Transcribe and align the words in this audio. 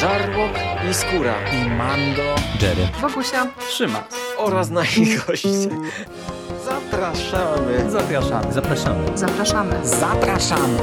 Żarłok 0.00 0.52
i 0.90 0.94
Skóra 0.94 1.34
i 1.52 1.70
Mando, 1.70 2.34
Jerry, 2.62 2.88
Wokusia, 3.00 3.46
Szymas 3.70 4.02
oraz 4.36 4.70
nasi 4.70 5.16
goście. 5.26 5.48
Zapraszamy. 6.64 7.90
Zapraszamy. 7.90 8.52
zapraszamy. 8.52 9.18
zapraszamy. 9.18 9.86
Zapraszamy. 9.86 10.78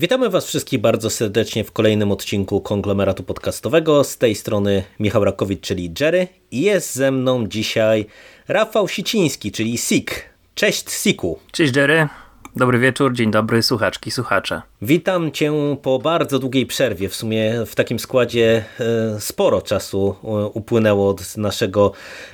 Witamy 0.00 0.30
Was 0.30 0.46
wszystkich 0.46 0.80
bardzo 0.80 1.10
serdecznie 1.10 1.64
w 1.64 1.72
kolejnym 1.72 2.12
odcinku 2.12 2.60
konglomeratu 2.60 3.22
podcastowego. 3.22 4.04
Z 4.04 4.18
tej 4.18 4.34
strony 4.34 4.84
Michał 5.00 5.24
Rakowicz, 5.24 5.60
czyli 5.60 5.94
Jerry. 6.00 6.28
I 6.50 6.60
jest 6.60 6.94
ze 6.94 7.10
mną 7.10 7.46
dzisiaj 7.46 8.06
Rafał 8.48 8.88
Siciński, 8.88 9.52
czyli 9.52 9.78
Sik. 9.78 10.24
Cześć 10.54 10.90
Siku. 10.90 11.38
Cześć 11.52 11.76
Jerry. 11.76 12.08
Dobry 12.56 12.78
wieczór, 12.78 13.12
dzień 13.12 13.30
dobry, 13.30 13.62
słuchaczki, 13.62 14.10
słuchacze. 14.10 14.62
Witam 14.82 15.32
Cię 15.32 15.52
po 15.82 15.98
bardzo 15.98 16.38
długiej 16.38 16.66
przerwie. 16.66 17.08
W 17.08 17.14
sumie 17.14 17.64
w 17.66 17.74
takim 17.74 17.98
składzie 17.98 18.64
e, 18.80 19.20
sporo 19.20 19.62
czasu 19.62 20.14
e, 20.24 20.28
upłynęło 20.46 21.08
od 21.08 21.36
naszego 21.36 21.92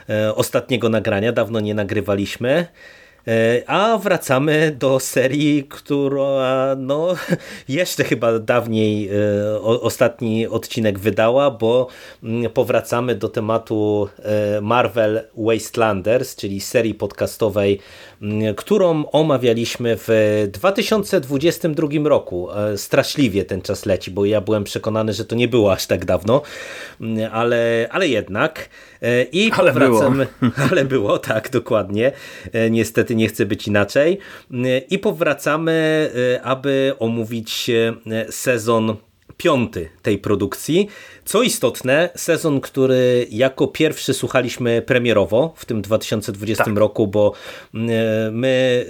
e, 0.09 0.35
ostatniego 0.35 0.89
nagrania. 0.89 1.33
Dawno 1.33 1.61
nie 1.61 1.75
nagrywaliśmy. 1.75 2.67
A 3.67 3.99
wracamy 3.99 4.77
do 4.79 5.01
serii, 5.01 5.65
która 5.65 6.75
no, 6.79 7.09
jeszcze 7.69 8.05
chyba 8.05 8.39
dawniej 8.39 9.11
ostatni 9.63 10.47
odcinek 10.47 10.99
wydała, 10.99 11.51
bo 11.51 11.87
mm, 12.23 12.51
powracamy 12.51 13.15
do 13.15 13.29
tematu 13.29 14.09
Marvel 14.63 15.25
Wastelanders, 15.37 16.37
czyli 16.37 16.61
serii 16.61 16.95
podcastowej 16.95 17.81
którą 18.57 19.07
omawialiśmy 19.11 19.97
w 19.97 20.09
2022 20.53 21.89
roku. 22.05 22.51
E, 22.51 22.79
straszliwie 22.79 23.45
ten 23.45 23.63
czas 23.63 23.87
leci, 23.87 24.11
bo 24.11 24.25
ja 24.25 24.41
byłem 24.41 24.65
przekonany, 24.65 25.13
że 25.13 25.25
to 25.25 25.37
nie 25.37 25.49
było 25.49 25.73
aż 25.73 25.87
tak 25.87 26.05
dawno, 26.05 26.43
ale, 27.33 27.89
ale 27.91 28.09
jednak. 28.09 28.69
E, 29.03 29.23
I 29.23 29.53
ale 29.59 29.73
powracamy, 29.73 30.27
było. 30.41 30.53
ale 30.71 30.85
było, 30.85 31.19
tak, 31.19 31.51
dokładnie. 31.51 32.13
E, 32.53 32.71
niestety 32.71 33.15
nie 33.15 33.29
chcę 33.29 33.47
być 33.47 33.69
inaczej. 33.69 34.19
I 34.91 34.99
powracamy, 34.99 36.11
aby 36.43 36.93
omówić 36.99 37.71
sezon 38.31 38.97
piąty 39.37 39.89
tej 40.03 40.19
produkcji. 40.19 40.89
Co 41.25 41.43
istotne, 41.43 42.11
sezon, 42.17 42.61
który 42.61 43.27
jako 43.31 43.67
pierwszy 43.67 44.15
słuchaliśmy 44.15 44.83
premierowo 44.83 45.55
w 45.57 45.65
tym 45.65 45.83
2020 45.83 46.65
tak. 46.65 46.77
roku, 46.77 47.07
bo 47.07 47.33
mm, 47.75 47.91
e, 47.91 48.31
my 48.31 48.87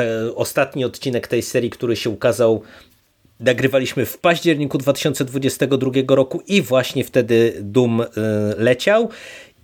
e, 0.00 0.34
ostatni 0.34 0.84
odcinek 0.84 1.28
tej 1.28 1.42
serii, 1.42 1.70
który 1.70 1.96
się 1.96 2.10
ukazał 2.10 2.62
nagrywaliśmy 3.40 4.06
w 4.06 4.18
październiku 4.18 4.78
2022 4.78 5.90
roku 6.08 6.42
i 6.46 6.62
właśnie 6.62 7.04
wtedy 7.04 7.56
Doom 7.60 8.00
e, 8.00 8.06
leciał 8.58 9.08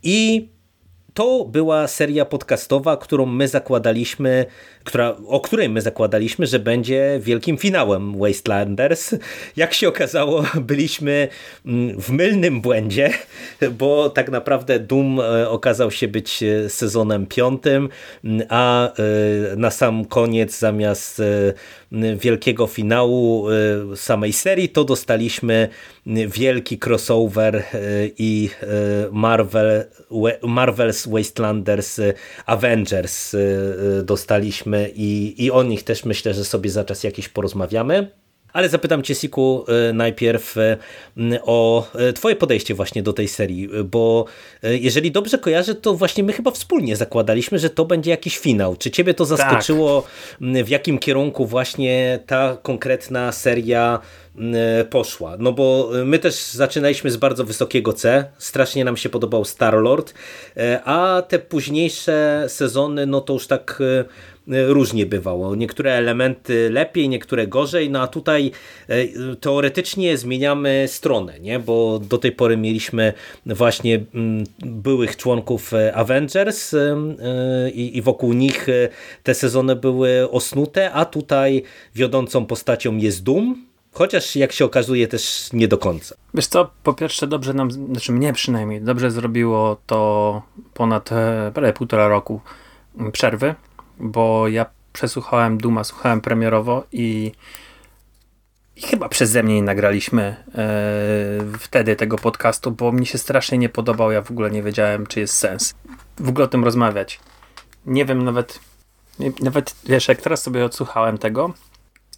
i 0.03 0.48
to 1.14 1.44
była 1.44 1.89
seria 1.89 2.25
podcastowa, 2.25 2.97
którą 2.97 3.27
my 3.27 3.48
zakładaliśmy, 3.48 4.47
która, 4.84 5.17
o 5.27 5.41
której 5.41 5.69
my 5.69 5.80
zakładaliśmy, 5.80 6.47
że 6.47 6.58
będzie 6.58 7.20
wielkim 7.22 7.58
finałem 7.58 8.19
Wastelanders. 8.19 9.14
Jak 9.56 9.75
się 9.75 9.89
okazało, 9.89 10.44
byliśmy 10.69 11.28
mm, 11.67 12.00
w 12.00 12.11
mylnym 12.11 12.61
błędzie, 12.61 13.11
bo 13.78 14.11
tak 14.11 14.30
naprawdę 14.30 14.78
Doom 14.78 15.20
e, 15.20 15.48
okazał 15.48 15.91
się 15.91 16.08
być 16.08 16.42
e, 16.42 16.70
sezonem 16.70 17.27
piątym, 17.27 17.89
a 18.48 18.92
e, 18.92 18.92
na 19.56 19.70
sam 19.70 20.05
koniec 20.05 20.58
zamiast 20.58 21.22
wielkiego 22.17 22.67
finału 22.67 23.47
samej 23.96 24.33
serii, 24.33 24.68
to 24.68 24.84
dostaliśmy 24.84 25.68
wielki 26.06 26.78
crossover 26.78 27.64
i 28.18 28.50
Marvel, 29.12 29.84
Marvel's 30.42 31.11
Wastelanders 31.11 32.00
Avengers 32.46 33.36
dostaliśmy 34.02 34.90
i, 34.94 35.34
i 35.44 35.50
o 35.50 35.62
nich 35.62 35.83
też 35.83 36.05
myślę, 36.05 36.34
że 36.34 36.44
sobie 36.44 36.70
za 36.70 36.84
czas 36.84 37.05
jakiś 37.05 37.28
porozmawiamy. 37.28 38.10
Ale 38.52 38.68
zapytam 38.68 39.02
Cię, 39.02 39.14
Siku, 39.14 39.64
e, 39.88 39.92
najpierw 39.92 40.56
e, 40.56 40.77
o 41.42 41.86
e, 41.94 42.12
Twoje 42.12 42.36
podejście 42.36 42.74
właśnie 42.74 43.02
do 43.02 43.12
tej 43.12 43.28
serii, 43.28 43.68
bo 43.84 44.24
jeżeli 44.62 45.11
dobrze 45.11 45.38
kojarzę, 45.38 45.74
to 45.74 45.94
właśnie 45.94 46.24
my 46.24 46.33
chyba 46.33 46.50
wspólnie 46.50 46.96
zakładaliśmy, 46.96 47.58
że 47.58 47.70
to 47.70 47.84
będzie 47.84 48.10
jakiś 48.10 48.39
finał. 48.39 48.77
Czy 48.77 48.90
Ciebie 48.90 49.14
to 49.14 49.24
zaskoczyło, 49.24 50.02
tak. 50.02 50.64
w 50.64 50.68
jakim 50.68 50.98
kierunku 50.98 51.46
właśnie 51.46 52.18
ta 52.27 52.56
konkretna 52.62 53.33
seria 53.33 53.98
poszła. 54.90 55.36
No 55.39 55.52
bo 55.52 55.90
my 56.05 56.18
też 56.18 56.34
zaczynaliśmy 56.34 57.10
z 57.10 57.16
bardzo 57.16 57.44
wysokiego 57.44 57.92
C, 57.92 58.24
strasznie 58.39 58.84
nam 58.84 58.96
się 58.96 59.08
podobał 59.08 59.44
Star-Lord, 59.44 60.14
a 60.84 61.22
te 61.28 61.39
późniejsze 61.39 62.44
sezony, 62.48 63.06
no 63.06 63.20
to 63.20 63.33
już 63.33 63.46
tak 63.46 63.83
różnie 64.46 65.06
bywało. 65.06 65.55
Niektóre 65.55 65.92
elementy 65.92 66.70
lepiej, 66.70 67.08
niektóre 67.08 67.46
gorzej, 67.46 67.90
no 67.90 68.02
a 68.02 68.06
tutaj 68.06 68.51
e, 68.89 69.36
teoretycznie 69.36 70.17
zmieniamy 70.17 70.84
stronę, 70.89 71.40
nie? 71.40 71.58
bo 71.58 71.98
do 71.98 72.18
tej 72.18 72.33
pory 72.33 72.56
mieliśmy 72.56 73.12
właśnie 73.46 74.01
mm, 74.14 74.45
byłych 74.58 75.17
członków 75.17 75.74
e, 75.74 75.95
Avengers 75.95 76.74
e, 76.74 77.70
i 77.70 78.02
wokół 78.02 78.33
nich 78.33 78.67
te 79.23 79.34
sezony 79.34 79.77
były 79.77 80.30
osnute, 80.30 80.92
a 80.92 81.05
tutaj 81.05 81.62
wiodącą 81.95 82.46
postacią 82.46 82.96
jest 82.96 83.22
Doom, 83.22 83.70
Chociaż 83.92 84.36
jak 84.36 84.52
się 84.52 84.64
okazuje 84.64 85.08
też 85.08 85.48
nie 85.52 85.68
do 85.68 85.78
końca. 85.78 86.14
Wiesz 86.34 86.46
co, 86.46 86.70
po 86.83 86.95
pierwsze 86.95 87.27
dobrze 87.27 87.55
nam, 87.55 87.70
znaczy 87.70 88.12
mnie 88.12 88.33
przynajmniej, 88.33 88.80
dobrze 88.80 89.11
zrobiło 89.11 89.77
to 89.86 90.42
ponad 90.74 91.11
półtora 91.74 92.08
roku 92.08 92.40
przerwy, 93.12 93.55
bo 94.00 94.48
ja 94.48 94.66
przesłuchałem 94.92 95.58
Duma, 95.58 95.84
słuchałem 95.84 96.20
premierowo 96.20 96.84
i, 96.92 97.33
i 98.77 98.83
chyba 98.83 99.08
przeze 99.08 99.42
mnie 99.42 99.55
nie 99.55 99.62
nagraliśmy 99.62 100.22
e, 100.22 101.58
wtedy 101.58 101.96
tego 101.96 102.16
podcastu, 102.16 102.70
bo 102.70 102.92
mi 102.92 103.06
się 103.06 103.18
strasznie 103.18 103.58
nie 103.58 103.68
podobał, 103.68 104.12
ja 104.12 104.22
w 104.22 104.30
ogóle 104.30 104.50
nie 104.50 104.62
wiedziałem, 104.62 105.06
czy 105.06 105.20
jest 105.20 105.34
sens 105.34 105.74
w 106.18 106.28
ogóle 106.28 106.44
o 106.44 106.48
tym 106.48 106.64
rozmawiać. 106.64 107.20
Nie 107.86 108.05
wiem 108.05 108.24
nawet, 108.24 108.60
nie, 109.18 109.33
nawet 109.40 109.74
wiesz, 109.84 110.08
jak 110.08 110.22
teraz 110.22 110.42
sobie 110.42 110.64
odsłuchałem 110.64 111.18
tego, 111.18 111.55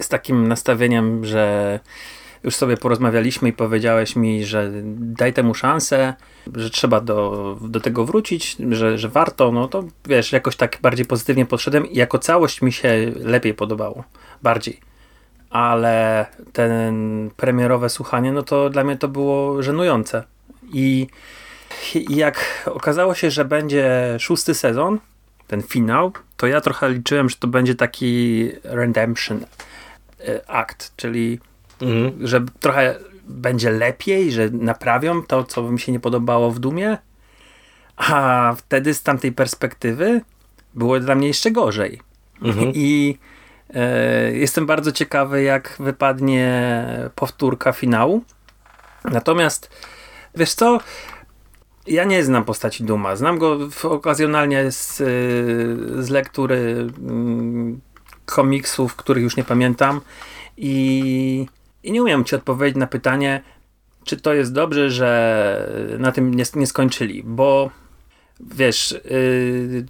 z 0.00 0.08
takim 0.08 0.48
nastawieniem, 0.48 1.24
że 1.24 1.80
już 2.44 2.54
sobie 2.54 2.76
porozmawialiśmy 2.76 3.48
i 3.48 3.52
powiedziałeś 3.52 4.16
mi, 4.16 4.44
że 4.44 4.70
daj 4.96 5.32
temu 5.32 5.54
szansę, 5.54 6.14
że 6.54 6.70
trzeba 6.70 7.00
do, 7.00 7.58
do 7.60 7.80
tego 7.80 8.04
wrócić, 8.04 8.56
że, 8.70 8.98
że 8.98 9.08
warto, 9.08 9.52
no 9.52 9.68
to 9.68 9.84
wiesz, 10.06 10.32
jakoś 10.32 10.56
tak 10.56 10.78
bardziej 10.82 11.06
pozytywnie 11.06 11.46
podszedłem 11.46 11.86
i 11.86 11.96
jako 11.96 12.18
całość 12.18 12.62
mi 12.62 12.72
się 12.72 13.12
lepiej 13.16 13.54
podobało. 13.54 14.04
Bardziej. 14.42 14.80
Ale 15.50 16.26
ten 16.52 17.30
premierowe 17.36 17.88
słuchanie, 17.88 18.32
no 18.32 18.42
to 18.42 18.70
dla 18.70 18.84
mnie 18.84 18.96
to 18.96 19.08
było 19.08 19.62
żenujące. 19.62 20.24
I, 20.72 21.06
jak 22.08 22.64
okazało 22.66 23.14
się, 23.14 23.30
że 23.30 23.44
będzie 23.44 24.16
szósty 24.18 24.54
sezon, 24.54 24.98
ten 25.46 25.62
finał, 25.62 26.12
to 26.36 26.46
ja 26.46 26.60
trochę 26.60 26.90
liczyłem, 26.90 27.28
że 27.28 27.36
to 27.36 27.46
będzie 27.46 27.74
taki 27.74 28.48
redemption 28.64 29.44
e, 30.28 30.50
akt, 30.50 30.92
czyli 30.96 31.40
mhm. 31.82 32.26
że 32.26 32.44
trochę 32.60 32.98
będzie 33.28 33.70
lepiej, 33.70 34.32
że 34.32 34.50
naprawią 34.50 35.22
to, 35.22 35.44
co 35.44 35.62
mi 35.62 35.80
się 35.80 35.92
nie 35.92 36.00
podobało 36.00 36.50
w 36.50 36.58
Dumie, 36.58 36.98
a 37.96 38.54
wtedy 38.56 38.94
z 38.94 39.02
tamtej 39.02 39.32
perspektywy 39.32 40.20
było 40.74 41.00
dla 41.00 41.14
mnie 41.14 41.28
jeszcze 41.28 41.50
gorzej. 41.50 42.00
Mhm. 42.42 42.72
I 42.74 43.18
e, 43.74 44.32
jestem 44.32 44.66
bardzo 44.66 44.92
ciekawy, 44.92 45.42
jak 45.42 45.76
wypadnie 45.80 46.64
powtórka 47.14 47.72
finału. 47.72 48.24
Natomiast 49.04 49.70
wiesz 50.34 50.54
co? 50.54 50.80
Ja 51.86 52.04
nie 52.04 52.24
znam 52.24 52.44
postaci 52.44 52.84
Duma. 52.84 53.16
Znam 53.16 53.38
go 53.38 53.58
okazjonalnie 53.82 54.72
z, 54.72 54.96
z 56.04 56.08
lektury 56.08 56.88
mm, 56.98 57.80
komiksów, 58.24 58.96
których 58.96 59.22
już 59.22 59.36
nie 59.36 59.44
pamiętam. 59.44 60.00
I 60.56 61.46
i 61.82 61.92
nie 61.92 62.02
umiem 62.02 62.24
ci 62.24 62.36
odpowiedzieć 62.36 62.76
na 62.76 62.86
pytanie, 62.86 63.42
czy 64.04 64.16
to 64.16 64.34
jest 64.34 64.52
dobrze, 64.52 64.90
że 64.90 65.96
na 65.98 66.12
tym 66.12 66.34
nie, 66.34 66.44
nie 66.54 66.66
skończyli, 66.66 67.22
bo 67.24 67.70
wiesz, 68.40 69.00
yy, 69.04 69.86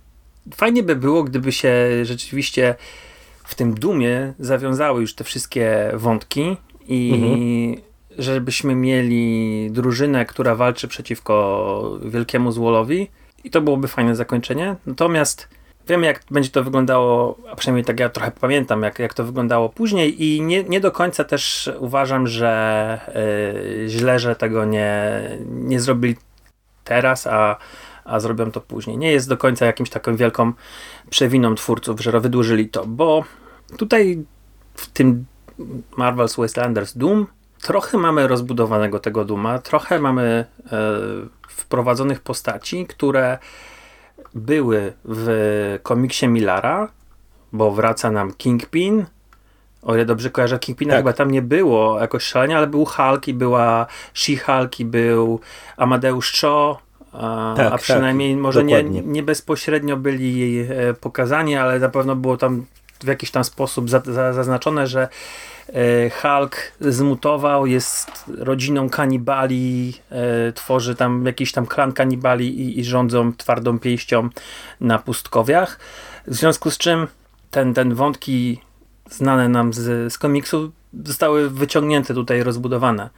fajnie 0.54 0.82
by 0.82 0.96
było, 0.96 1.24
gdyby 1.24 1.52
się 1.52 1.74
rzeczywiście 2.02 2.74
w 3.44 3.54
tym 3.54 3.74
dumie 3.74 4.32
zawiązały 4.38 5.00
już 5.00 5.14
te 5.14 5.24
wszystkie 5.24 5.90
wątki 5.94 6.56
i 6.88 7.12
mhm. 7.14 7.92
żebyśmy 8.18 8.74
mieli 8.74 9.68
drużynę, 9.70 10.26
która 10.26 10.54
walczy 10.54 10.88
przeciwko 10.88 11.98
wielkiemu 12.04 12.52
złolowi 12.52 13.08
i 13.44 13.50
to 13.50 13.60
byłoby 13.60 13.88
fajne 13.88 14.16
zakończenie. 14.16 14.76
Natomiast 14.86 15.48
wiemy, 15.92 16.06
jak 16.06 16.20
będzie 16.30 16.50
to 16.50 16.64
wyglądało, 16.64 17.38
a 17.50 17.56
przynajmniej 17.56 17.84
tak 17.84 18.00
ja 18.00 18.08
trochę 18.08 18.30
pamiętam, 18.30 18.82
jak, 18.82 18.98
jak 18.98 19.14
to 19.14 19.24
wyglądało 19.24 19.68
później 19.68 20.24
i 20.24 20.40
nie, 20.40 20.64
nie 20.64 20.80
do 20.80 20.90
końca 20.90 21.24
też 21.24 21.70
uważam, 21.78 22.26
że 22.26 23.00
yy, 23.78 23.88
źle, 23.88 24.18
że 24.18 24.36
tego 24.36 24.64
nie, 24.64 25.22
nie 25.46 25.80
zrobili 25.80 26.16
teraz, 26.84 27.26
a, 27.26 27.56
a 28.04 28.20
zrobią 28.20 28.50
to 28.50 28.60
później. 28.60 28.98
Nie 28.98 29.12
jest 29.12 29.28
do 29.28 29.36
końca 29.36 29.66
jakimś 29.66 29.90
taką 29.90 30.16
wielką 30.16 30.52
przewiną 31.10 31.54
twórców, 31.54 32.00
że 32.00 32.20
wydłużyli 32.20 32.68
to, 32.68 32.86
bo 32.86 33.24
tutaj 33.76 34.24
w 34.74 34.86
tym 34.86 35.24
Marvel's 35.98 36.36
Wastelanders 36.40 36.96
Doom 36.96 37.26
trochę 37.62 37.98
mamy 37.98 38.28
rozbudowanego 38.28 38.98
tego 38.98 39.24
Duma, 39.24 39.58
trochę 39.58 39.98
mamy 39.98 40.44
e, 40.72 40.90
wprowadzonych 41.48 42.20
postaci, 42.20 42.86
które 42.86 43.38
były 44.34 44.92
w 45.04 45.78
komiksie 45.82 46.28
Millara, 46.28 46.88
bo 47.52 47.70
wraca 47.70 48.10
nam 48.10 48.32
Kingpin. 48.34 49.04
O 49.82 49.94
ile 49.94 50.04
dobrze 50.04 50.30
kojarzę, 50.30 50.58
Kingpina 50.58 50.92
tak. 50.92 51.00
chyba 51.00 51.12
tam 51.12 51.30
nie 51.30 51.42
było 51.42 52.00
jakoś 52.00 52.22
szalenie, 52.22 52.56
ale 52.56 52.66
był 52.66 52.84
Hulk 52.84 53.28
i 53.28 53.34
była 53.34 53.86
She-Hulk 54.14 54.80
i 54.80 54.84
był 54.84 55.40
Amadeusz 55.76 56.40
Cho, 56.40 56.78
a, 57.12 57.54
tak, 57.56 57.72
a 57.72 57.78
przynajmniej 57.78 58.34
tak, 58.34 58.42
może 58.42 58.64
nie, 58.64 58.84
nie 58.84 59.22
bezpośrednio 59.22 59.96
byli 59.96 60.60
e, 60.60 60.94
pokazani, 60.94 61.56
ale 61.56 61.78
na 61.78 61.88
pewno 61.88 62.16
było 62.16 62.36
tam 62.36 62.66
w 63.00 63.06
jakiś 63.06 63.30
tam 63.30 63.44
sposób 63.44 63.90
za, 63.90 64.02
za, 64.04 64.32
zaznaczone, 64.32 64.86
że 64.86 65.08
Hulk 66.22 66.56
zmutował, 66.80 67.66
jest 67.66 68.24
rodziną 68.38 68.90
kanibali, 68.90 69.94
e, 70.10 70.52
tworzy 70.52 70.94
tam 70.94 71.26
jakiś 71.26 71.52
tam 71.52 71.66
klan 71.66 71.92
kanibali 71.92 72.60
i, 72.60 72.80
i 72.80 72.84
rządzą 72.84 73.32
twardą 73.32 73.78
pięścią 73.78 74.28
na 74.80 74.98
pustkowiach. 74.98 75.78
W 76.26 76.34
związku 76.34 76.70
z 76.70 76.78
czym 76.78 77.06
ten, 77.50 77.74
ten 77.74 77.94
wątki 77.94 78.60
znane 79.10 79.48
nam 79.48 79.72
z, 79.72 80.12
z 80.12 80.18
komiksu 80.18 80.72
zostały 81.04 81.50
wyciągnięte 81.50 82.14
tutaj, 82.14 82.42
rozbudowane. 82.42 83.10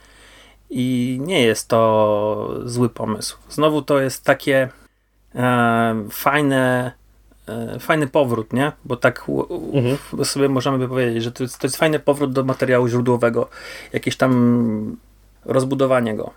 I 0.71 1.19
nie 1.23 1.43
jest 1.43 1.69
to 1.69 2.61
zły 2.65 2.89
pomysł. 2.89 3.39
Znowu 3.49 3.83
to 3.83 4.01
jest 4.01 4.25
takie 4.25 4.69
e, 5.35 6.05
fajne 6.11 6.93
E, 6.93 7.04
fajny 7.81 8.07
powrót, 8.07 8.53
nie? 8.53 8.73
Bo 8.85 8.97
tak 8.97 9.27
mhm. 9.73 10.25
sobie 10.25 10.49
możemy 10.49 10.79
by 10.79 10.89
powiedzieć, 10.89 11.25
że 11.25 11.33
to 11.33 11.43
jest, 11.43 11.59
to 11.59 11.67
jest 11.67 11.77
fajny 11.77 11.99
powrót 11.99 12.33
do 12.33 12.45
materiału 12.45 12.89
źródłowego, 12.89 13.49
jakieś 13.93 14.17
tam 14.17 14.97
rozbudowanie 15.45 16.15
go. 16.15 16.31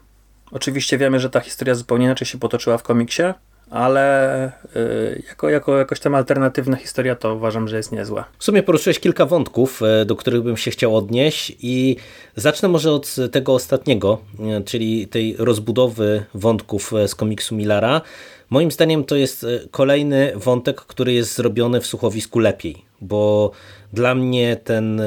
Oczywiście 0.51 0.98
wiemy, 0.98 1.19
że 1.19 1.30
ta 1.30 1.39
historia 1.39 1.75
zupełnie 1.75 2.06
inaczej 2.06 2.27
się 2.27 2.38
potoczyła 2.38 2.77
w 2.77 2.83
komiksie, 2.83 3.24
ale 3.69 4.51
yy, 4.75 5.24
jako, 5.27 5.50
jako 5.50 5.77
jakoś 5.77 6.00
tam 6.00 6.15
alternatywna 6.15 6.77
historia 6.77 7.15
to 7.15 7.36
uważam, 7.36 7.68
że 7.68 7.77
jest 7.77 7.92
niezła. 7.92 8.25
W 8.39 8.44
sumie 8.44 8.63
poruszyłeś 8.63 9.00
kilka 9.00 9.25
wątków, 9.25 9.81
e, 9.81 10.06
do 10.06 10.15
których 10.15 10.42
bym 10.42 10.57
się 10.57 10.71
chciał 10.71 10.98
odnieść 10.98 11.57
i 11.60 11.95
zacznę 12.36 12.69
może 12.69 12.92
od 12.92 13.15
tego 13.31 13.53
ostatniego, 13.53 14.18
czyli 14.65 15.07
tej 15.07 15.36
rozbudowy 15.39 16.24
wątków 16.33 16.94
z 17.07 17.15
komiksu 17.15 17.56
Millara. 17.56 18.01
Moim 18.49 18.71
zdaniem 18.71 19.03
to 19.03 19.15
jest 19.15 19.44
e, 19.44 19.47
kolejny 19.71 20.31
wątek, 20.35 20.81
który 20.81 21.13
jest 21.13 21.35
zrobiony 21.35 21.81
w 21.81 21.88
słuchowisku 21.88 22.39
lepiej, 22.39 22.85
bo 23.01 23.51
dla 23.94 24.15
mnie 24.15 24.55
ten 24.55 25.01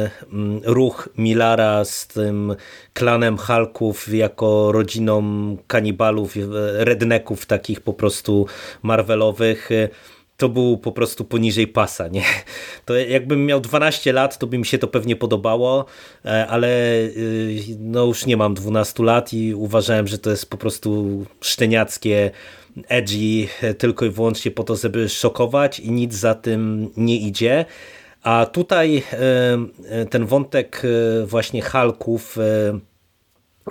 ruch 0.64 1.08
Milara 1.19 1.84
z 1.84 2.06
tym 2.06 2.56
klanem 2.92 3.38
Hulków 3.38 4.14
jako 4.14 4.72
rodziną 4.72 5.22
kanibalów, 5.66 6.37
e, 6.37 6.40
redneków 6.84 7.46
takich 7.46 7.81
po 7.81 7.92
prostu 7.92 8.46
Marvelowych 8.82 9.72
e, 9.72 9.88
to 10.36 10.48
był 10.48 10.78
po 10.78 10.93
prostu 10.93 11.25
poniżej 11.25 11.66
pasa. 11.66 12.08
Nie? 12.08 12.25
To 12.84 12.96
jakbym 12.96 13.46
miał 13.46 13.60
12 13.60 14.12
lat, 14.12 14.38
to 14.38 14.46
by 14.46 14.58
mi 14.58 14.66
się 14.66 14.78
to 14.78 14.88
pewnie 14.88 15.16
podobało, 15.16 15.84
ale 16.48 16.69
no 17.78 18.04
już 18.04 18.26
nie 18.26 18.36
mam 18.36 18.54
12 18.54 19.02
lat 19.02 19.32
i 19.32 19.54
uważałem, 19.54 20.06
że 20.06 20.19
to 20.19 20.31
jest 20.31 20.50
po 20.50 20.56
prostu 20.56 21.06
szczeniackie 21.40 22.31
edgy 22.88 23.49
tylko 23.78 24.05
i 24.05 24.11
wyłącznie 24.11 24.50
po 24.50 24.64
to, 24.64 24.76
żeby 24.76 25.08
szokować 25.08 25.81
i 25.81 25.90
nic 25.90 26.14
za 26.14 26.34
tym 26.34 26.90
nie 26.96 27.17
idzie. 27.17 27.64
A 28.22 28.46
tutaj 28.46 29.02
e, 29.12 29.19
e, 29.88 30.06
ten 30.06 30.26
wątek 30.26 30.82
e, 30.84 31.26
właśnie 31.26 31.62
Halków 31.62 32.38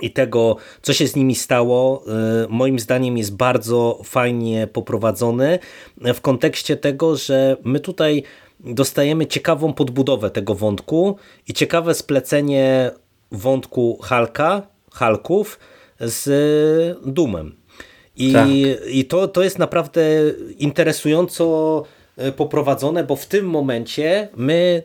i 0.00 0.10
tego, 0.10 0.56
co 0.82 0.92
się 0.92 1.06
z 1.06 1.16
nimi 1.16 1.34
stało, 1.34 2.04
moim 2.48 2.78
zdaniem 2.78 3.18
jest 3.18 3.36
bardzo 3.36 4.00
fajnie 4.04 4.66
poprowadzony 4.66 5.58
w 6.14 6.20
kontekście 6.20 6.76
tego, 6.76 7.16
że 7.16 7.56
my 7.64 7.80
tutaj 7.80 8.22
dostajemy 8.60 9.26
ciekawą 9.26 9.72
podbudowę 9.72 10.30
tego 10.30 10.54
wątku 10.54 11.16
i 11.48 11.52
ciekawe 11.52 11.94
splecenie 11.94 12.90
wątku 13.32 13.98
Halka, 14.02 14.62
Halków 14.92 15.58
z 16.00 16.98
Dumem. 17.06 17.59
I, 18.20 18.32
tak. 18.32 18.48
i 18.86 19.04
to, 19.04 19.28
to 19.28 19.42
jest 19.42 19.58
naprawdę 19.58 20.02
interesująco 20.58 21.84
e, 22.16 22.32
poprowadzone, 22.32 23.04
bo 23.04 23.16
w 23.16 23.26
tym 23.26 23.46
momencie 23.46 24.28
my 24.36 24.82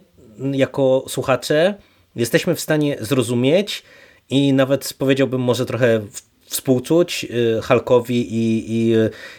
jako 0.51 1.05
słuchacze 1.07 1.73
jesteśmy 2.15 2.55
w 2.55 2.59
stanie 2.59 2.97
zrozumieć 2.99 3.83
i 4.29 4.53
nawet 4.53 4.93
powiedziałbym 4.97 5.41
może 5.41 5.65
trochę 5.65 6.01
współczuć 6.45 7.25
e, 7.57 7.61
Halkowi 7.61 8.35
i, 8.35 8.65
i 8.67 8.93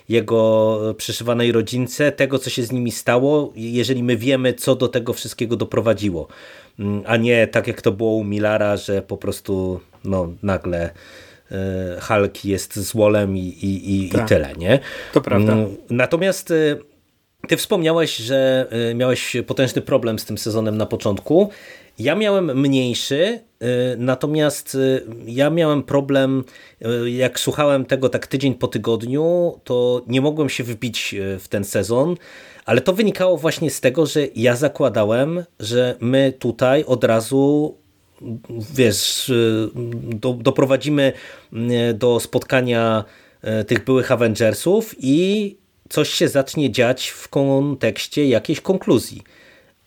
jego 0.09 0.81
przyszywanej 0.97 1.53
rodzince, 1.53 2.13
tego 2.13 2.39
co 2.39 2.51
się 2.51 2.63
z 2.63 2.73
nimi 2.73 2.93
stało, 2.93 3.53
jeżeli 3.57 4.03
my 4.03 4.17
wiemy 4.17 4.55
co 4.55 4.77
do 4.77 4.89
tego 4.89 5.13
wszystkiego 5.13 5.57
doprowadziło. 5.57 6.29
Mm, 6.79 7.03
a 7.07 7.17
nie 7.17 7.47
tak 7.47 7.67
jak 7.67 7.83
to 7.83 7.93
było 7.93 8.11
u 8.11 8.25
Milara, 8.25 8.77
że 8.77 9.03
po 9.03 9.17
prostu 9.17 9.81
no, 10.05 10.33
nagle 10.43 10.91
Hulk 12.01 12.45
jest 12.45 12.79
złolem 12.79 13.37
i, 13.37 13.41
i, 13.41 14.05
i, 14.05 14.09
tak. 14.09 14.25
i 14.25 14.29
tyle, 14.29 14.53
nie? 14.59 14.79
To 15.13 15.21
prawda. 15.21 15.53
Mm, 15.53 15.77
natomiast 15.91 16.51
e, 16.51 16.55
ty 17.49 17.57
wspomniałeś, 17.57 18.17
że 18.17 18.67
e, 18.91 18.95
miałeś 18.95 19.37
potężny 19.47 19.83
problem 19.83 20.19
z 20.19 20.25
tym 20.25 20.39
sezonem 20.39 20.77
na 20.77 20.87
początku. 20.87 21.51
Ja 21.99 22.15
miałem 22.15 22.61
mniejszy, 22.61 23.41
natomiast 23.99 24.77
ja 25.27 25.51
miałem 25.51 25.83
problem, 25.83 26.45
jak 27.07 27.41
słuchałem 27.41 27.85
tego 27.85 28.09
tak 28.09 28.27
tydzień 28.27 28.55
po 28.55 28.69
tygodniu, 28.69 29.55
to 29.65 30.03
nie 30.07 30.21
mogłem 30.21 30.49
się 30.49 30.65
wbić 30.65 31.15
w 31.39 31.49
ten 31.49 31.65
sezon, 31.65 32.17
ale 32.65 32.81
to 32.81 32.93
wynikało 32.93 33.37
właśnie 33.37 33.71
z 33.71 33.81
tego, 33.81 34.07
że 34.07 34.27
ja 34.35 34.57
zakładałem, 34.57 35.45
że 35.61 35.97
my 36.01 36.33
tutaj 36.39 36.85
od 36.85 37.05
razu 37.05 37.77
wiesz, 38.75 39.33
do, 39.95 40.33
doprowadzimy 40.33 41.13
mm, 41.53 41.99
do 41.99 42.21
spotkania 42.21 43.05
e, 43.43 43.65
tych 43.65 43.85
byłych 43.85 44.13
Avengersów 44.13 44.95
i 44.99 45.57
coś 45.89 46.11
się 46.11 46.29
zacznie 46.29 46.71
dziać 46.71 47.09
w 47.09 47.29
kontekście 47.29 48.29
jakiejś 48.29 48.61
konkluzji. 48.61 49.23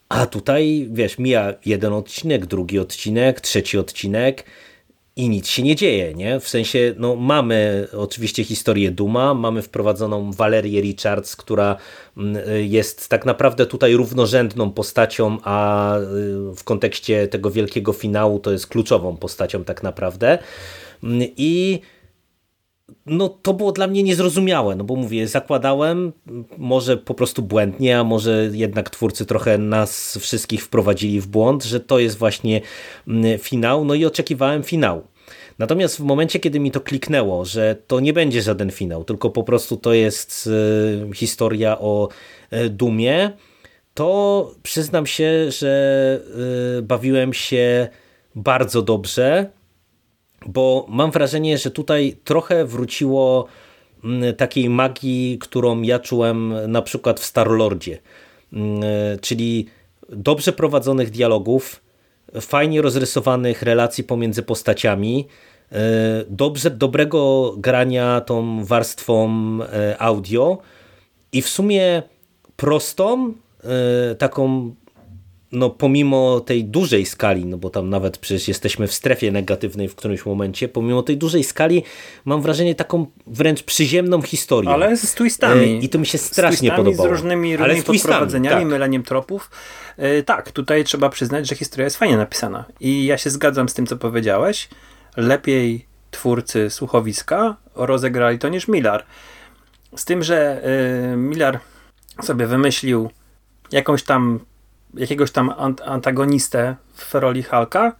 A 0.09 0.25
tutaj, 0.25 0.88
wiesz, 0.91 1.17
mija 1.17 1.53
jeden 1.65 1.93
odcinek, 1.93 2.45
drugi 2.45 2.79
odcinek, 2.79 3.41
trzeci 3.41 3.77
odcinek 3.77 4.43
i 5.19 5.29
nic 5.29 5.47
się 5.47 5.63
nie 5.63 5.75
dzieje, 5.75 6.13
nie? 6.13 6.39
W 6.39 6.49
sensie, 6.49 6.93
no 6.97 7.15
mamy 7.15 7.88
oczywiście 7.97 8.43
historię 8.43 8.91
Duma, 8.91 9.33
mamy 9.33 9.61
wprowadzoną 9.61 10.31
Valerię 10.31 10.81
Richards, 10.81 11.35
która 11.35 11.75
mm, 12.17 12.38
jest 12.59 13.09
tak 13.09 13.25
naprawdę 13.25 13.65
tutaj 13.65 13.93
równorzędną 13.93 14.71
postacią, 14.71 15.38
a 15.43 15.97
y, 15.97 16.01
w 16.55 16.63
kontekście 16.63 17.27
tego 17.27 17.51
wielkiego 17.51 17.93
finału 17.93 18.39
to 18.39 18.51
jest 18.51 18.67
kluczową 18.67 19.17
postacią 19.17 19.63
tak 19.63 19.83
naprawdę. 19.83 20.39
Mm, 21.03 21.27
I 21.38 21.81
no 23.05 23.29
to 23.29 23.53
było 23.53 23.71
dla 23.71 23.88
mnie 23.88 24.03
niezrozumiałe, 24.03 24.75
no 24.75 24.83
bo 24.83 24.95
mówię, 24.95 25.27
zakładałem, 25.27 26.13
może 26.57 26.97
po 26.97 27.13
prostu 27.13 27.41
błędnie, 27.41 27.99
a 27.99 28.03
może 28.03 28.49
jednak 28.53 28.89
twórcy 28.89 29.25
trochę 29.25 29.57
nas 29.57 30.17
wszystkich 30.17 30.63
wprowadzili 30.63 31.21
w 31.21 31.27
błąd, 31.27 31.63
że 31.63 31.79
to 31.79 31.99
jest 31.99 32.17
właśnie 32.17 32.61
mm, 33.07 33.39
finał, 33.39 33.85
no 33.85 33.93
i 33.93 34.05
oczekiwałem 34.05 34.63
finału. 34.63 35.03
Natomiast 35.60 35.98
w 35.98 36.04
momencie, 36.04 36.39
kiedy 36.39 36.60
mi 36.60 36.72
to 36.72 36.82
kliknęło, 36.82 37.46
że 37.46 37.75
to 37.88 38.00
nie 38.00 38.13
będzie 38.13 38.42
żaden 38.42 38.72
finał, 38.72 39.04
tylko 39.04 39.30
po 39.30 39.44
prostu 39.44 39.78
to 39.78 39.94
jest 39.94 40.50
e, 41.12 41.13
historia 41.13 41.80
o 41.80 42.10
e, 42.51 42.70
dumie, 42.70 43.32
to 43.94 44.51
przyznam 44.63 45.06
się, 45.06 45.51
że 45.51 46.22
e, 46.78 46.82
bawiłem 46.82 47.34
się 47.34 47.88
bardzo 48.36 48.82
dobrze, 48.82 49.50
bo 50.46 50.86
mam 50.89 51.12
wrażenie, 51.12 51.58
że 51.58 51.72
tutaj 51.72 52.18
trochę 52.24 52.66
wróciło 52.66 53.48
mm, 54.04 54.36
takiej 54.36 54.70
magii, 54.70 55.38
którą 55.42 55.82
ja 55.82 56.00
czułem 56.00 56.54
na 56.72 56.82
przykład 56.82 57.20
w 57.20 57.25
Starlordzie, 57.25 58.00
mm, 58.54 58.82
czyli 59.22 59.66
dobrze 60.10 60.54
prowadzonych 60.54 61.10
dialogów, 61.10 61.82
fajnie 62.41 62.81
rozrysowanych 62.81 63.62
relacji 63.62 64.03
pomiędzy 64.03 64.43
postaciami, 64.43 65.27
e, 65.71 65.77
dobrze, 66.29 66.71
dobrego 66.71 67.53
grania 67.57 68.21
tą 68.21 68.65
warstwą 68.65 69.29
e, 69.62 70.01
audio 70.01 70.57
i 71.33 71.41
w 71.41 71.50
sumie 71.50 72.03
prostą, 72.55 73.33
taką 74.17 74.71
no 75.51 75.70
pomimo 75.70 76.39
tej 76.39 76.65
dużej 76.65 77.06
skali, 77.06 77.46
no 77.46 77.58
bo 77.58 77.70
tam 77.70 77.89
nawet 77.89 78.18
przecież 78.18 78.48
jesteśmy 78.48 78.88
w 78.88 78.94
strefie 78.94 79.32
negatywnej 79.32 79.89
w 79.89 79.96
którymś 79.96 80.25
momencie, 80.25 80.68
pomimo 80.68 81.03
tej 81.03 81.18
dużej 81.18 81.44
skali 81.44 81.84
mam 82.25 82.41
wrażenie 82.41 82.75
taką 82.75 83.06
wręcz 83.27 83.63
przyziemną 83.63 84.22
historię. 84.22 84.70
Ale 84.70 84.98
z 84.98 85.13
twistami. 85.13 85.86
I 85.86 85.89
to 85.89 86.00
mi 86.00 86.06
się 86.06 86.18
strasznie 86.18 86.70
z 86.70 86.75
podobało. 86.75 87.10
z 87.10 87.12
różnymi, 87.12 87.58
różnymi 87.58 87.82
z 87.82 87.84
podprowadzeniami, 87.84 88.62
tak. 88.62 88.72
myleniem 88.72 89.03
tropów. 89.03 89.51
Yy, 89.98 90.24
tak, 90.24 90.51
tutaj 90.51 90.84
trzeba 90.84 91.10
przyznać, 91.10 91.48
że 91.48 91.56
historia 91.56 91.86
jest 91.86 91.98
fajnie 91.98 92.18
napisana. 92.18 92.65
I 92.79 93.06
ja 93.06 93.18
się 93.18 93.29
zgadzam 93.29 93.70
z 93.70 93.74
tym, 93.74 93.88
co 93.88 93.98
powiedziałeś. 93.98 94.70
Lepiej 95.18 95.86
twórcy 96.12 96.70
słuchowiska 96.70 97.58
rozegrali 97.75 98.39
to 98.39 98.50
niż 98.50 98.68
Millar. 98.68 99.06
Z 99.96 100.06
tym, 100.06 100.24
że 100.24 100.62
yy, 101.10 101.18
Millar 101.18 101.60
sobie 102.24 102.48
wymyślił 102.48 103.10
jakąś 103.72 104.03
tam 104.03 104.39
jakiegoś 104.93 105.31
tam 105.31 105.53
antagonistę 105.86 106.75
w 106.93 107.13
roli 107.13 107.43
Hulka. 107.43 107.96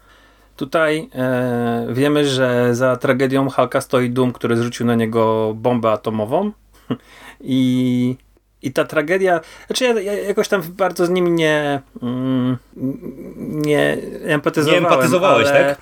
Tutaj 0.56 1.10
e, 1.16 1.88
wiemy, 1.90 2.26
że 2.26 2.76
za 2.76 2.98
tragedią 2.98 3.50
Hulka 3.50 3.82
stoi 3.82 4.10
Doom, 4.10 4.32
który 4.32 4.58
zrzucił 4.58 4.86
na 4.86 4.96
niego 4.96 5.54
bombę 5.56 5.92
atomową. 5.92 6.52
I, 7.42 8.16
i 8.62 8.74
ta 8.74 8.86
tragedia, 8.86 9.40
znaczy 9.68 9.84
ja, 9.84 10.02
ja 10.02 10.14
jakoś 10.14 10.48
tam 10.48 10.62
bardzo 10.62 11.06
z 11.06 11.10
nimi 11.10 11.32
nie 11.32 11.82
mm, 12.02 12.58
nie 13.38 13.98
empatyzowałem. 14.24 14.84
Nie 14.84 14.90
empatyzowałeś, 14.90 15.48
ale, 15.48 15.66
tak? 15.66 15.82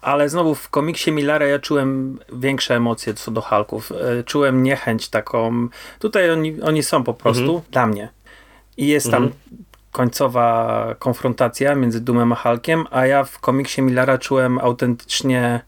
Ale 0.00 0.28
znowu 0.28 0.54
w 0.54 0.68
komiksie 0.68 1.12
Millara 1.12 1.46
ja 1.46 1.58
czułem 1.58 2.18
większe 2.32 2.76
emocje 2.76 3.14
co 3.14 3.30
do 3.30 3.40
Hulków. 3.40 3.92
E, 3.92 4.24
czułem 4.24 4.62
niechęć 4.62 5.08
taką. 5.08 5.68
Tutaj 5.98 6.30
oni, 6.30 6.62
oni 6.62 6.82
są 6.82 7.04
po 7.04 7.14
prostu 7.14 7.42
mhm. 7.42 7.62
dla 7.70 7.86
mnie. 7.86 8.08
I 8.76 8.86
jest 8.86 9.10
tam 9.10 9.22
mhm 9.22 9.64
końcowa 9.92 10.86
konfrontacja 10.98 11.74
między 11.74 12.00
Dumem 12.00 12.32
a 12.32 12.36
Hulkiem, 12.36 12.84
a 12.90 13.06
ja 13.06 13.24
w 13.24 13.38
komiksie 13.38 13.82
Millara 13.82 14.18
czułem 14.18 14.58
autentycznie 14.58 15.60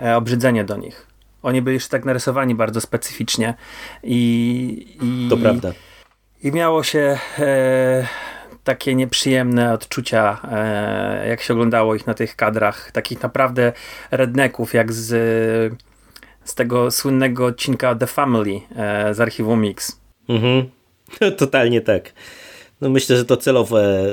e, 0.00 0.16
obrzydzenie 0.16 0.64
do 0.64 0.76
nich. 0.76 1.06
Oni 1.42 1.62
byli 1.62 1.74
już 1.74 1.88
tak 1.88 2.04
narysowani 2.04 2.54
bardzo 2.54 2.80
specyficznie 2.80 3.54
i, 4.02 4.96
i 5.02 5.28
to 5.30 5.36
prawda. 5.36 5.72
I 6.42 6.52
miało 6.52 6.82
się 6.82 7.18
e, 7.38 8.06
takie 8.64 8.94
nieprzyjemne 8.94 9.72
odczucia, 9.72 10.40
e, 10.52 11.28
jak 11.28 11.40
się 11.40 11.54
oglądało 11.54 11.94
ich 11.94 12.06
na 12.06 12.14
tych 12.14 12.36
kadrach, 12.36 12.92
takich 12.92 13.22
naprawdę 13.22 13.72
redneków, 14.10 14.74
jak 14.74 14.92
z, 14.92 15.08
z 16.44 16.54
tego 16.54 16.90
słynnego 16.90 17.46
odcinka 17.46 17.94
The 17.94 18.06
Family 18.06 18.60
e, 18.76 19.14
z 19.14 19.20
archiwum 19.20 19.60
Mix. 19.60 20.00
Mhm. 20.28 20.70
Totalnie 21.38 21.80
tak. 21.80 22.12
No 22.82 22.90
myślę, 22.90 23.16
że 23.16 23.24
to 23.24 23.36
celowe 23.36 24.06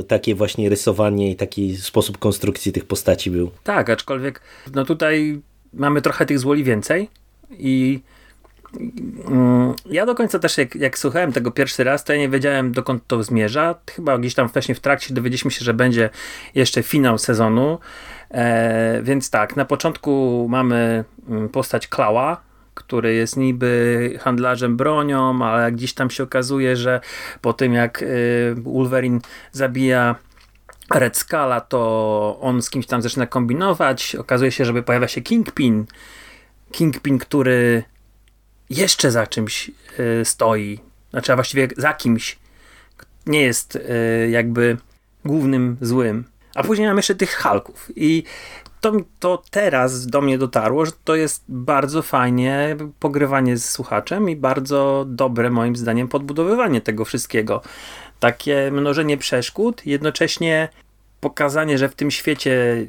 y, 0.00 0.04
takie 0.04 0.34
właśnie 0.34 0.68
rysowanie 0.68 1.30
i 1.30 1.36
taki 1.36 1.76
sposób 1.76 2.18
konstrukcji 2.18 2.72
tych 2.72 2.84
postaci 2.84 3.30
był. 3.30 3.50
Tak, 3.64 3.90
aczkolwiek 3.90 4.40
no 4.74 4.84
tutaj 4.84 5.40
mamy 5.72 6.02
trochę 6.02 6.26
tych 6.26 6.38
złoli 6.38 6.64
więcej 6.64 7.08
i 7.50 8.00
mm, 9.26 9.74
ja 9.86 10.06
do 10.06 10.14
końca 10.14 10.38
też 10.38 10.58
jak, 10.58 10.74
jak 10.74 10.98
słuchałem 10.98 11.32
tego 11.32 11.50
pierwszy 11.50 11.84
raz, 11.84 12.04
to 12.04 12.12
ja 12.12 12.18
nie 12.18 12.28
wiedziałem 12.28 12.72
dokąd 12.72 13.06
to 13.06 13.22
zmierza. 13.22 13.74
Chyba 13.90 14.18
gdzieś 14.18 14.34
tam 14.34 14.48
wcześniej 14.48 14.74
w 14.74 14.80
trakcie 14.80 15.14
dowiedzieliśmy 15.14 15.50
się, 15.50 15.64
że 15.64 15.74
będzie 15.74 16.10
jeszcze 16.54 16.82
finał 16.82 17.18
sezonu. 17.18 17.78
E, 18.30 19.00
więc 19.02 19.30
tak, 19.30 19.56
na 19.56 19.64
początku 19.64 20.46
mamy 20.50 21.04
mm, 21.28 21.48
postać 21.48 21.88
Klała, 21.88 22.49
który 22.80 23.14
jest 23.14 23.36
niby 23.36 24.18
handlarzem 24.20 24.76
bronią, 24.76 25.44
ale 25.44 25.72
gdzieś 25.72 25.94
tam 25.94 26.10
się 26.10 26.22
okazuje, 26.22 26.76
że 26.76 27.00
po 27.40 27.52
tym 27.52 27.72
jak 27.72 28.02
y, 28.02 28.54
Wolverine 28.56 29.20
zabija 29.52 30.14
Red 30.94 31.16
Scala, 31.16 31.60
to 31.60 32.38
on 32.40 32.62
z 32.62 32.70
kimś 32.70 32.86
tam 32.86 33.02
zaczyna 33.02 33.26
kombinować. 33.26 34.16
Okazuje 34.16 34.52
się, 34.52 34.64
że 34.64 34.82
pojawia 34.82 35.08
się 35.08 35.20
Kingpin. 35.20 35.86
Kingpin, 36.72 37.18
który 37.18 37.82
jeszcze 38.70 39.10
za 39.10 39.26
czymś 39.26 39.70
y, 40.20 40.24
stoi. 40.24 40.80
Znaczy, 41.10 41.32
a 41.32 41.34
właściwie 41.34 41.68
za 41.76 41.94
kimś. 41.94 42.38
Nie 43.26 43.42
jest 43.42 43.76
y, 43.76 44.30
jakby 44.30 44.76
głównym 45.24 45.76
złym. 45.80 46.24
A 46.54 46.62
później 46.62 46.88
mamy 46.88 46.98
jeszcze 46.98 47.14
tych 47.14 47.42
Hulków. 47.42 47.90
I 47.96 48.24
to, 48.80 48.92
to 49.18 49.42
teraz 49.50 50.06
do 50.06 50.20
mnie 50.20 50.38
dotarło, 50.38 50.86
że 50.86 50.92
to 51.04 51.16
jest 51.16 51.44
bardzo 51.48 52.02
fajnie 52.02 52.76
pogrywanie 53.00 53.56
z 53.56 53.68
słuchaczem 53.68 54.30
i 54.30 54.36
bardzo 54.36 55.04
dobre 55.08 55.50
moim 55.50 55.76
zdaniem 55.76 56.08
podbudowywanie 56.08 56.80
tego 56.80 57.04
wszystkiego. 57.04 57.62
Takie 58.20 58.70
mnożenie 58.72 59.16
przeszkód, 59.16 59.86
jednocześnie 59.86 60.68
pokazanie, 61.20 61.78
że 61.78 61.88
w 61.88 61.94
tym 61.94 62.10
świecie 62.10 62.86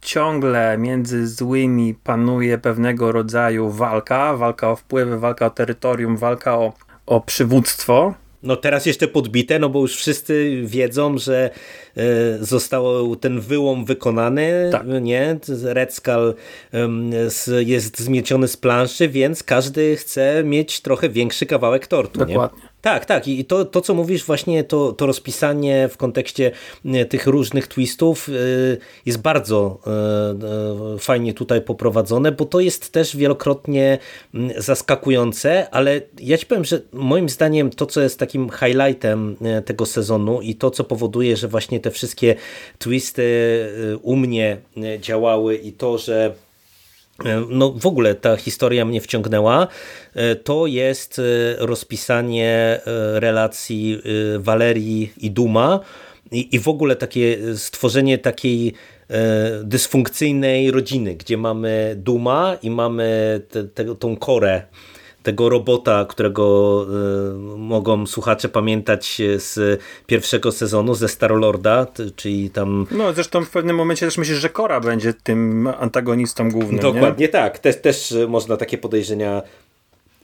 ciągle 0.00 0.78
między 0.78 1.28
złymi 1.28 1.94
panuje 1.94 2.58
pewnego 2.58 3.12
rodzaju 3.12 3.70
walka, 3.70 4.36
walka 4.36 4.70
o 4.70 4.76
wpływy, 4.76 5.18
walka 5.18 5.46
o 5.46 5.50
terytorium, 5.50 6.16
walka 6.16 6.58
o, 6.58 6.72
o 7.06 7.20
przywództwo. 7.20 8.14
No 8.42 8.56
teraz 8.56 8.86
jeszcze 8.86 9.08
podbite, 9.08 9.58
no 9.58 9.68
bo 9.68 9.80
już 9.80 9.96
wszyscy 9.96 10.62
wiedzą, 10.64 11.18
że 11.18 11.50
E, 11.96 12.44
został 12.44 13.16
ten 13.16 13.40
wyłom 13.40 13.84
wykonany, 13.84 14.68
tak. 14.72 14.86
nie? 15.00 15.38
Red 15.62 15.94
Skull 15.94 16.34
jest 17.60 18.00
zmieciony 18.00 18.48
z 18.48 18.56
planszy, 18.56 19.08
więc 19.08 19.42
każdy 19.42 19.96
chce 19.96 20.44
mieć 20.44 20.80
trochę 20.80 21.08
większy 21.08 21.46
kawałek 21.46 21.86
tortu. 21.86 22.18
Dokładnie. 22.18 22.62
Nie? 22.62 22.68
Tak, 22.86 23.04
tak. 23.04 23.28
I 23.28 23.44
to, 23.44 23.64
to 23.64 23.80
co 23.80 23.94
mówisz 23.94 24.24
właśnie, 24.24 24.64
to, 24.64 24.92
to 24.92 25.06
rozpisanie 25.06 25.88
w 25.88 25.96
kontekście 25.96 26.50
tych 27.08 27.26
różnych 27.26 27.66
twistów 27.66 28.28
y, 28.28 28.78
jest 29.06 29.18
bardzo 29.18 29.78
y, 30.96 30.98
fajnie 30.98 31.34
tutaj 31.34 31.60
poprowadzone, 31.60 32.32
bo 32.32 32.44
to 32.44 32.60
jest 32.60 32.92
też 32.92 33.16
wielokrotnie 33.16 33.98
zaskakujące, 34.56 35.70
ale 35.70 36.00
ja 36.20 36.38
ci 36.38 36.46
powiem, 36.46 36.64
że 36.64 36.80
moim 36.92 37.28
zdaniem 37.28 37.70
to, 37.70 37.86
co 37.86 38.00
jest 38.00 38.18
takim 38.18 38.50
highlightem 38.50 39.36
tego 39.64 39.86
sezonu 39.86 40.40
i 40.40 40.54
to, 40.54 40.70
co 40.70 40.84
powoduje, 40.84 41.36
że 41.36 41.48
właśnie 41.48 41.80
te 41.80 41.90
wszystkie 41.90 42.34
twisty 42.78 43.26
u 44.02 44.16
mnie 44.16 44.56
działały 45.00 45.56
i 45.56 45.72
to, 45.72 45.98
że 45.98 46.34
no 47.48 47.72
w 47.72 47.86
ogóle 47.86 48.14
ta 48.14 48.36
historia 48.36 48.84
mnie 48.84 49.00
wciągnęła, 49.00 49.66
to 50.44 50.66
jest 50.66 51.20
rozpisanie 51.58 52.80
relacji 53.14 54.02
Walerii 54.38 55.12
i 55.18 55.30
Duma. 55.30 55.80
I, 56.32 56.54
i 56.56 56.58
w 56.58 56.68
ogóle 56.68 56.96
takie 56.96 57.38
stworzenie 57.56 58.18
takiej 58.18 58.72
dysfunkcyjnej 59.64 60.70
rodziny, 60.70 61.14
gdzie 61.14 61.36
mamy 61.36 61.94
Duma 61.98 62.56
i 62.62 62.70
mamy 62.70 63.40
te, 63.74 63.94
tą 63.94 64.16
korę 64.16 64.62
tego 65.26 65.48
robota, 65.48 66.06
którego 66.08 66.86
y, 67.54 67.58
mogą 67.58 68.06
słuchacze 68.06 68.48
pamiętać 68.48 69.22
z 69.36 69.80
pierwszego 70.06 70.52
sezonu, 70.52 70.94
ze 70.94 71.08
Starlorda, 71.08 71.86
czyli 72.16 72.50
tam... 72.50 72.86
No 72.90 73.12
zresztą 73.12 73.44
w 73.44 73.50
pewnym 73.50 73.76
momencie 73.76 74.06
też 74.06 74.18
myślisz, 74.18 74.38
że 74.38 74.48
Kora 74.48 74.80
będzie 74.80 75.14
tym 75.14 75.68
antagonistą 75.78 76.50
głównym, 76.50 76.80
Dokładnie 76.80 77.26
nie? 77.26 77.28
tak. 77.28 77.58
Też, 77.58 77.80
też 77.80 78.14
można 78.28 78.56
takie 78.56 78.78
podejrzenia 78.78 79.42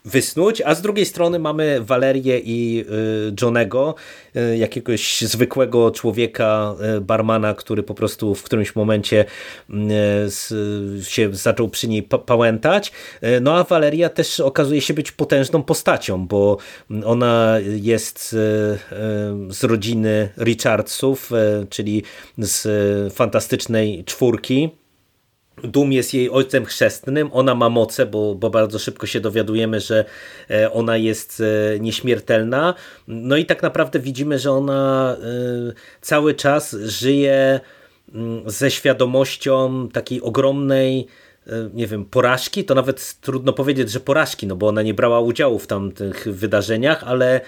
wysnuć, 0.05 0.63
a 0.65 0.75
z 0.75 0.83
drugiej 0.83 1.07
strony 1.07 1.39
mamy 1.39 1.81
Walerię 1.81 2.39
i 2.39 2.85
y, 3.29 3.35
Johnego, 3.43 3.95
y, 4.37 4.57
jakiegoś 4.57 5.21
zwykłego 5.21 5.91
człowieka, 5.91 6.75
y, 6.97 7.01
barmana, 7.01 7.55
który 7.55 7.83
po 7.83 7.95
prostu 7.95 8.35
w 8.35 8.43
którymś 8.43 8.75
momencie 8.77 9.25
się 11.03 11.35
zaczął 11.35 11.69
przy 11.69 11.89
niej 11.89 12.03
pałętać. 12.03 12.93
No 13.41 13.57
a 13.57 13.65
Waleria 13.65 14.09
też 14.09 14.41
okazuje 14.41 14.81
się 14.81 14.95
być 14.95 15.13
potężną 15.13 15.63
postacią, 15.63 16.27
bo 16.27 16.57
ona 17.05 17.59
jest 17.81 18.33
z 19.49 19.65
rodziny 19.65 20.29
Richardsów, 20.39 21.31
czyli 21.71 22.03
z 22.39 22.69
fantastycznej 23.15 24.05
czwórki, 24.05 24.71
Dum 25.65 25.93
jest 25.93 26.15
jej 26.15 26.31
ojcem 26.31 26.65
chrzestnym, 26.65 27.31
ona 27.33 27.55
ma 27.55 27.69
moce, 27.69 28.07
bo, 28.07 28.35
bo 28.35 28.51
bardzo 28.51 28.79
szybko 28.79 29.07
się 29.07 29.21
dowiadujemy, 29.21 29.81
że 29.81 30.05
e, 30.51 30.73
ona 30.73 30.97
jest 30.97 31.43
e, 31.75 31.81
nieśmiertelna. 31.81 32.75
No 33.09 33.37
i 33.37 33.47
tak 33.47 33.63
naprawdę 33.63 33.99
widzimy, 33.99 34.39
że 34.39 34.53
ona 34.53 35.17
e, 35.17 35.27
cały 36.01 36.35
czas 36.35 36.77
żyje 36.85 37.61
mm, 38.15 38.51
ze 38.51 38.71
świadomością 38.71 39.89
takiej 39.93 40.23
ogromnej 40.23 41.07
nie 41.75 41.87
wiem, 41.87 42.05
porażki, 42.05 42.65
to 42.65 42.75
nawet 42.75 43.15
trudno 43.21 43.53
powiedzieć, 43.53 43.91
że 43.91 44.01
porażki, 44.01 44.47
no 44.47 44.57
bo 44.57 44.69
ona 44.69 44.83
nie 44.83 44.95
brała 44.95 45.21
udziału 45.21 45.59
w 45.59 45.67
tamtych 45.67 46.27
wydarzeniach, 46.31 47.05
ale 47.05 47.35
e, 47.37 47.41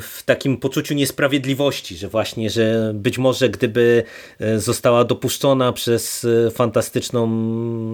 w 0.00 0.22
takim 0.24 0.56
poczuciu 0.56 0.94
niesprawiedliwości, 0.94 1.96
że 1.96 2.08
właśnie, 2.08 2.50
że 2.50 2.92
być 2.94 3.18
może 3.18 3.48
gdyby 3.48 4.04
e, 4.40 4.60
została 4.60 5.04
dopuszczona 5.04 5.72
przez 5.72 6.26
fantastyczną 6.50 7.30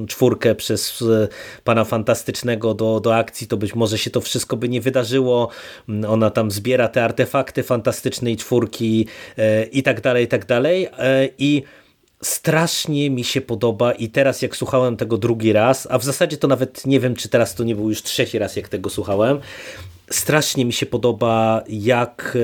czwórkę, 0.08 0.54
przez 0.54 1.04
pana 1.64 1.85
fantastycznego 1.85 2.75
do, 2.75 3.00
do 3.00 3.16
akcji, 3.16 3.47
to 3.47 3.56
być 3.56 3.75
może 3.75 3.99
się 3.99 4.11
to 4.11 4.20
wszystko 4.20 4.56
by 4.56 4.68
nie 4.68 4.80
wydarzyło. 4.80 5.49
Ona 6.08 6.30
tam 6.30 6.50
zbiera 6.50 6.88
te 6.88 7.04
artefakty 7.04 7.62
fantastycznej 7.62 8.37
czwórki 8.37 9.06
i 9.73 9.82
tak 9.82 10.00
dalej, 10.00 10.25
i 10.25 10.28
tak 10.28 10.47
dalej. 10.47 10.88
I 11.38 11.62
strasznie 12.23 13.11
mi 13.11 13.25
się 13.25 13.41
podoba 13.41 13.93
i 13.93 14.09
teraz 14.09 14.43
jak 14.43 14.57
słuchałem 14.57 14.97
tego 14.97 15.19
drugi 15.19 15.53
raz, 15.53 15.89
a 15.91 15.99
w 15.99 16.05
zasadzie 16.05 16.37
to 16.37 16.49
nawet 16.49 16.87
nie 16.87 17.01
wiem, 17.01 17.17
czy 17.17 17.29
teraz 17.29 17.55
to 17.55 17.65
nie 17.65 17.75
był 17.75 17.89
już 17.89 18.03
trzeci 18.03 18.39
raz, 18.39 18.57
jak 18.57 18.69
tego 18.69 18.91
słuchałem, 18.91 19.41
strasznie 20.11 20.65
mi 20.65 20.73
się 20.73 20.87
podoba, 20.87 21.63
jak 21.69 22.37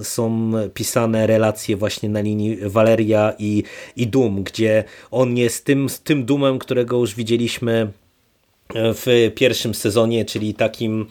e, 0.00 0.04
są 0.04 0.52
pisane 0.74 1.26
relacje 1.26 1.76
właśnie 1.76 2.08
na 2.08 2.20
linii 2.20 2.58
Valeria 2.62 3.34
i, 3.38 3.62
i 3.96 4.06
Doom, 4.06 4.42
gdzie 4.42 4.84
on 5.10 5.36
jest 5.36 5.64
tym, 5.64 5.86
tym 6.04 6.24
Doomem, 6.24 6.58
którego 6.58 6.96
już 6.96 7.14
widzieliśmy 7.14 7.90
e, 8.74 8.94
w 8.94 9.32
pierwszym 9.34 9.74
sezonie, 9.74 10.24
czyli 10.24 10.54
takim 10.54 11.06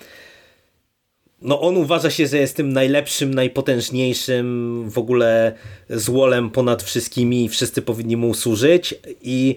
no 1.43 1.61
on 1.61 1.77
uważa 1.77 2.09
się, 2.09 2.27
że 2.27 2.37
jest 2.37 2.55
tym 2.55 2.73
najlepszym, 2.73 3.33
najpotężniejszym 3.33 4.89
w 4.89 4.97
ogóle 4.97 5.55
złolem 5.89 6.49
ponad 6.49 6.83
wszystkimi. 6.83 7.45
I 7.45 7.49
wszyscy 7.49 7.81
powinni 7.81 8.17
mu 8.17 8.33
służyć 8.33 8.95
i 9.21 9.55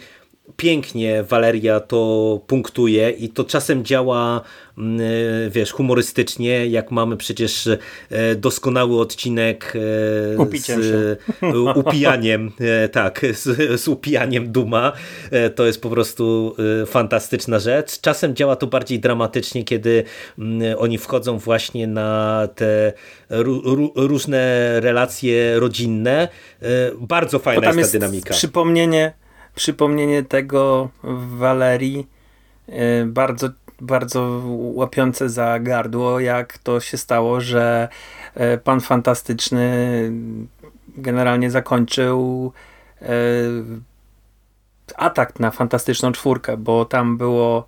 pięknie 0.57 1.23
Valeria 1.23 1.81
to 1.81 2.41
punktuje 2.47 3.11
i 3.11 3.29
to 3.29 3.45
czasem 3.45 3.85
działa 3.85 4.43
Mm, 4.79 5.01
e, 5.01 5.51
wiesz, 5.51 5.73
humorystycznie, 5.73 6.67
jak 6.67 6.91
mamy 6.91 7.17
przecież 7.17 7.67
e, 7.67 7.79
doskonały 8.35 9.01
odcinek 9.01 9.73
e, 9.75 10.81
z 10.83 11.19
upijaniem, 11.77 12.53
tak, 12.93 13.21
z, 13.33 13.81
z 13.81 13.89
upijaniem 13.89 14.53
Duma. 14.53 14.93
To 15.55 15.67
jest 15.67 15.83
po 15.83 15.91
prostu 15.91 16.57
fantastyczna 16.87 17.59
rzecz. 17.59 18.01
Czasem 18.01 18.37
działa 18.37 18.57
to 18.57 18.67
bardziej 18.67 19.01
dramatycznie, 19.01 19.65
kiedy 19.65 20.05
mm, 20.39 20.79
oni 20.79 20.99
wchodzą 20.99 21.39
właśnie 21.39 21.87
na 21.87 22.49
te 22.55 22.93
różne 23.97 24.73
relacje 24.81 25.61
rodzinne. 25.61 26.29
Bardzo 27.01 27.39
fajna 27.39 27.67
jest 27.67 27.75
ta 27.75 27.81
jest 27.81 27.93
dynamika. 27.93 28.35
Przypomnienie, 28.35 29.13
przypomnienie 29.57 30.23
tego 30.23 30.89
w 31.03 31.37
Walerii 31.37 32.07
bardzo 33.07 33.49
bardzo 33.81 34.43
łapiące 34.75 35.29
za 35.29 35.61
gardło, 35.61 36.21
jak 36.21 36.59
to 36.59 36.81
się 36.81 36.97
stało, 36.97 37.41
że 37.41 37.89
e, 38.35 38.59
pan 38.59 38.81
fantastyczny 38.81 39.71
generalnie 40.89 41.51
zakończył 41.51 42.53
e, 43.03 43.07
atak 44.97 45.41
na 45.41 45.51
fantastyczną 45.51 46.13
czwórkę, 46.13 46.57
bo 46.57 46.85
tam 46.85 47.17
było 47.17 47.67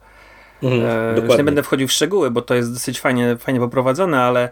Mhm, 0.63 0.83
e, 1.31 1.37
nie 1.37 1.45
będę 1.45 1.63
wchodził 1.63 1.89
w 1.89 1.93
szczegóły, 1.93 2.31
bo 2.31 2.43
to 2.43 2.55
jest 2.55 2.73
dosyć 2.73 3.01
fajnie, 3.01 3.37
fajnie 3.37 3.61
poprowadzone, 3.61 4.21
ale 4.21 4.51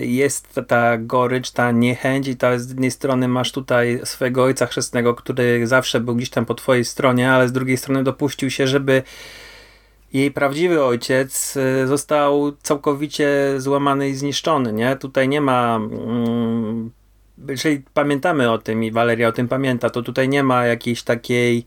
jest 0.00 0.54
ta, 0.54 0.62
ta 0.62 0.98
gorycz, 0.98 1.50
ta 1.50 1.70
niechęć 1.70 2.28
i 2.28 2.36
ta 2.36 2.58
z 2.58 2.68
jednej 2.68 2.90
strony 2.90 3.28
masz 3.28 3.52
tutaj 3.52 4.00
swojego 4.04 4.44
ojca 4.44 4.66
chrzestnego, 4.66 5.14
który 5.14 5.66
zawsze 5.66 6.00
był 6.00 6.14
gdzieś 6.14 6.30
tam 6.30 6.46
po 6.46 6.54
twojej 6.54 6.84
stronie, 6.84 7.32
ale 7.32 7.48
z 7.48 7.52
drugiej 7.52 7.76
strony 7.76 8.04
dopuścił 8.04 8.50
się, 8.50 8.66
żeby 8.66 9.02
jej 10.12 10.30
prawdziwy 10.30 10.84
ojciec 10.84 11.56
y, 11.56 11.86
został 11.86 12.52
całkowicie 12.62 13.54
złamany 13.58 14.08
i 14.08 14.14
zniszczony, 14.14 14.72
nie? 14.72 14.96
Tutaj 14.96 15.28
nie 15.28 15.40
ma 15.40 15.76
mm, 15.76 16.90
jeżeli 17.48 17.82
pamiętamy 17.94 18.50
o 18.50 18.58
tym 18.58 18.84
i 18.84 18.90
Waleria 18.90 19.28
o 19.28 19.32
tym 19.32 19.48
pamięta, 19.48 19.90
to 19.90 20.02
tutaj 20.02 20.28
nie 20.28 20.42
ma 20.42 20.66
jakiejś 20.66 21.02
takiej 21.02 21.64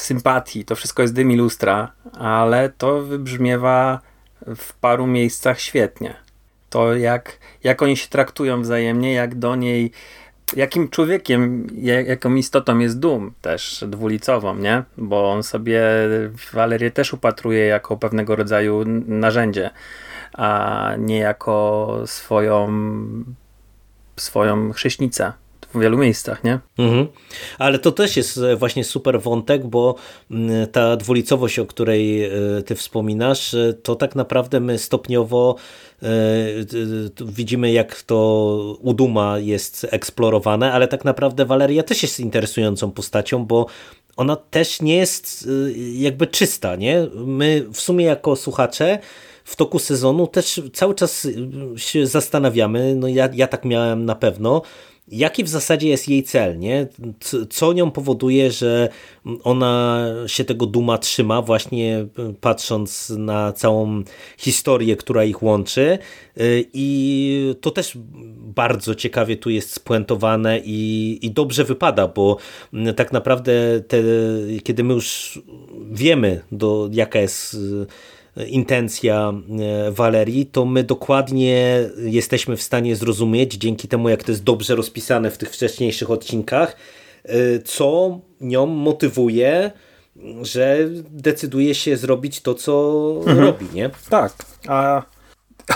sympatii, 0.00 0.64
to 0.64 0.76
wszystko 0.76 1.02
jest 1.02 1.14
dym 1.14 1.30
i 1.30 1.36
lustra, 1.36 1.92
ale 2.12 2.68
to 2.68 3.02
wybrzmiewa 3.02 4.00
w 4.56 4.72
paru 4.72 5.06
miejscach 5.06 5.60
świetnie. 5.60 6.14
To 6.70 6.94
jak, 6.94 7.38
jak 7.64 7.82
oni 7.82 7.96
się 7.96 8.08
traktują 8.08 8.62
wzajemnie, 8.62 9.12
jak 9.12 9.34
do 9.34 9.56
niej 9.56 9.92
jakim 10.56 10.88
człowiekiem, 10.88 11.66
jaką 12.06 12.34
istotą 12.34 12.78
jest 12.78 12.98
Dum 12.98 13.32
też 13.42 13.84
dwulicową, 13.88 14.54
nie? 14.56 14.82
Bo 14.96 15.32
on 15.32 15.42
sobie 15.42 15.82
Walerię 16.52 16.90
też 16.90 17.12
upatruje 17.12 17.66
jako 17.66 17.96
pewnego 17.96 18.36
rodzaju 18.36 18.84
narzędzie, 19.06 19.70
a 20.32 20.90
nie 20.98 21.18
jako 21.18 22.02
swoją 22.06 22.68
swoją 24.16 24.72
chrześnicę 24.72 25.32
w 25.74 25.80
wielu 25.80 25.98
miejscach, 25.98 26.44
nie? 26.44 26.58
Mhm. 26.78 27.06
Ale 27.58 27.78
to 27.78 27.92
też 27.92 28.16
jest 28.16 28.38
e, 28.38 28.56
właśnie 28.56 28.84
super 28.84 29.20
wątek, 29.20 29.66
bo 29.66 29.94
mm, 30.30 30.66
ta 30.66 30.96
dwulicowość, 30.96 31.58
o 31.58 31.66
której 31.66 32.24
e, 32.24 32.30
ty 32.66 32.74
wspominasz, 32.74 33.54
e, 33.54 33.74
to 33.82 33.94
tak 33.94 34.16
naprawdę 34.16 34.60
my 34.60 34.78
stopniowo 34.78 35.56
widzimy 37.26 37.72
jak 37.72 38.02
to 38.02 38.76
u 38.80 38.94
Duma 38.94 39.38
jest 39.38 39.86
eksplorowane, 39.90 40.72
ale 40.72 40.88
tak 40.88 41.04
naprawdę 41.04 41.44
Valeria 41.44 41.82
też 41.82 42.02
jest 42.02 42.20
interesującą 42.20 42.90
postacią, 42.90 43.46
bo 43.46 43.66
ona 44.16 44.36
też 44.36 44.82
nie 44.82 44.96
jest 44.96 45.48
jakby 45.92 46.26
czysta, 46.26 46.76
nie? 46.76 47.06
My 47.14 47.66
w 47.72 47.80
sumie 47.80 48.04
jako 48.04 48.36
słuchacze 48.36 48.98
w 49.44 49.56
toku 49.56 49.78
sezonu 49.78 50.26
też 50.26 50.60
cały 50.72 50.94
czas 50.94 51.28
się 51.76 52.06
zastanawiamy, 52.06 52.94
no 52.94 53.08
ja, 53.08 53.28
ja 53.32 53.46
tak 53.46 53.64
miałem 53.64 54.04
na 54.04 54.14
pewno, 54.14 54.62
jaki 55.10 55.44
w 55.44 55.48
zasadzie 55.48 55.88
jest 55.88 56.08
jej 56.08 56.22
cel, 56.22 56.58
nie? 56.58 56.86
Co 57.50 57.72
nią 57.72 57.90
powoduje, 57.90 58.50
że 58.50 58.88
ona 59.44 60.06
się 60.26 60.44
tego 60.44 60.66
duma 60.66 60.98
trzyma, 60.98 61.42
właśnie 61.42 62.06
patrząc 62.40 63.10
na 63.10 63.52
całą 63.52 64.02
historię, 64.38 64.96
która 64.96 65.24
ich 65.24 65.42
łączy. 65.42 65.98
Y, 66.40 66.64
I 66.72 67.54
to 67.60 67.70
też 67.70 67.92
bardzo 68.38 68.94
ciekawie 68.94 69.36
tu 69.36 69.50
jest 69.50 69.74
spuentowane 69.74 70.60
i, 70.64 71.18
i 71.22 71.30
dobrze 71.30 71.64
wypada, 71.64 72.08
bo 72.08 72.36
tak 72.96 73.12
naprawdę 73.12 73.80
te, 73.88 74.02
kiedy 74.62 74.84
my 74.84 74.94
już 74.94 75.38
wiemy, 75.90 76.40
do, 76.52 76.88
jaka 76.92 77.18
jest 77.18 77.56
intencja 78.46 79.32
e, 79.86 79.90
Walerii, 79.92 80.46
to 80.46 80.64
my 80.64 80.84
dokładnie 80.84 81.80
jesteśmy 81.96 82.56
w 82.56 82.62
stanie 82.62 82.96
zrozumieć, 82.96 83.54
dzięki 83.54 83.88
temu 83.88 84.08
jak 84.08 84.24
to 84.24 84.32
jest 84.32 84.44
dobrze 84.44 84.76
rozpisane 84.76 85.30
w 85.30 85.38
tych 85.38 85.50
wcześniejszych 85.50 86.10
odcinkach, 86.10 86.76
e, 87.24 87.58
co 87.58 88.18
nią 88.40 88.66
motywuje, 88.66 89.70
że 90.42 90.78
decyduje 91.10 91.74
się 91.74 91.96
zrobić 91.96 92.40
to, 92.40 92.54
co 92.54 93.14
mhm. 93.18 93.38
robi, 93.38 93.66
nie? 93.74 93.90
Tak, 94.10 94.32
a 94.68 95.02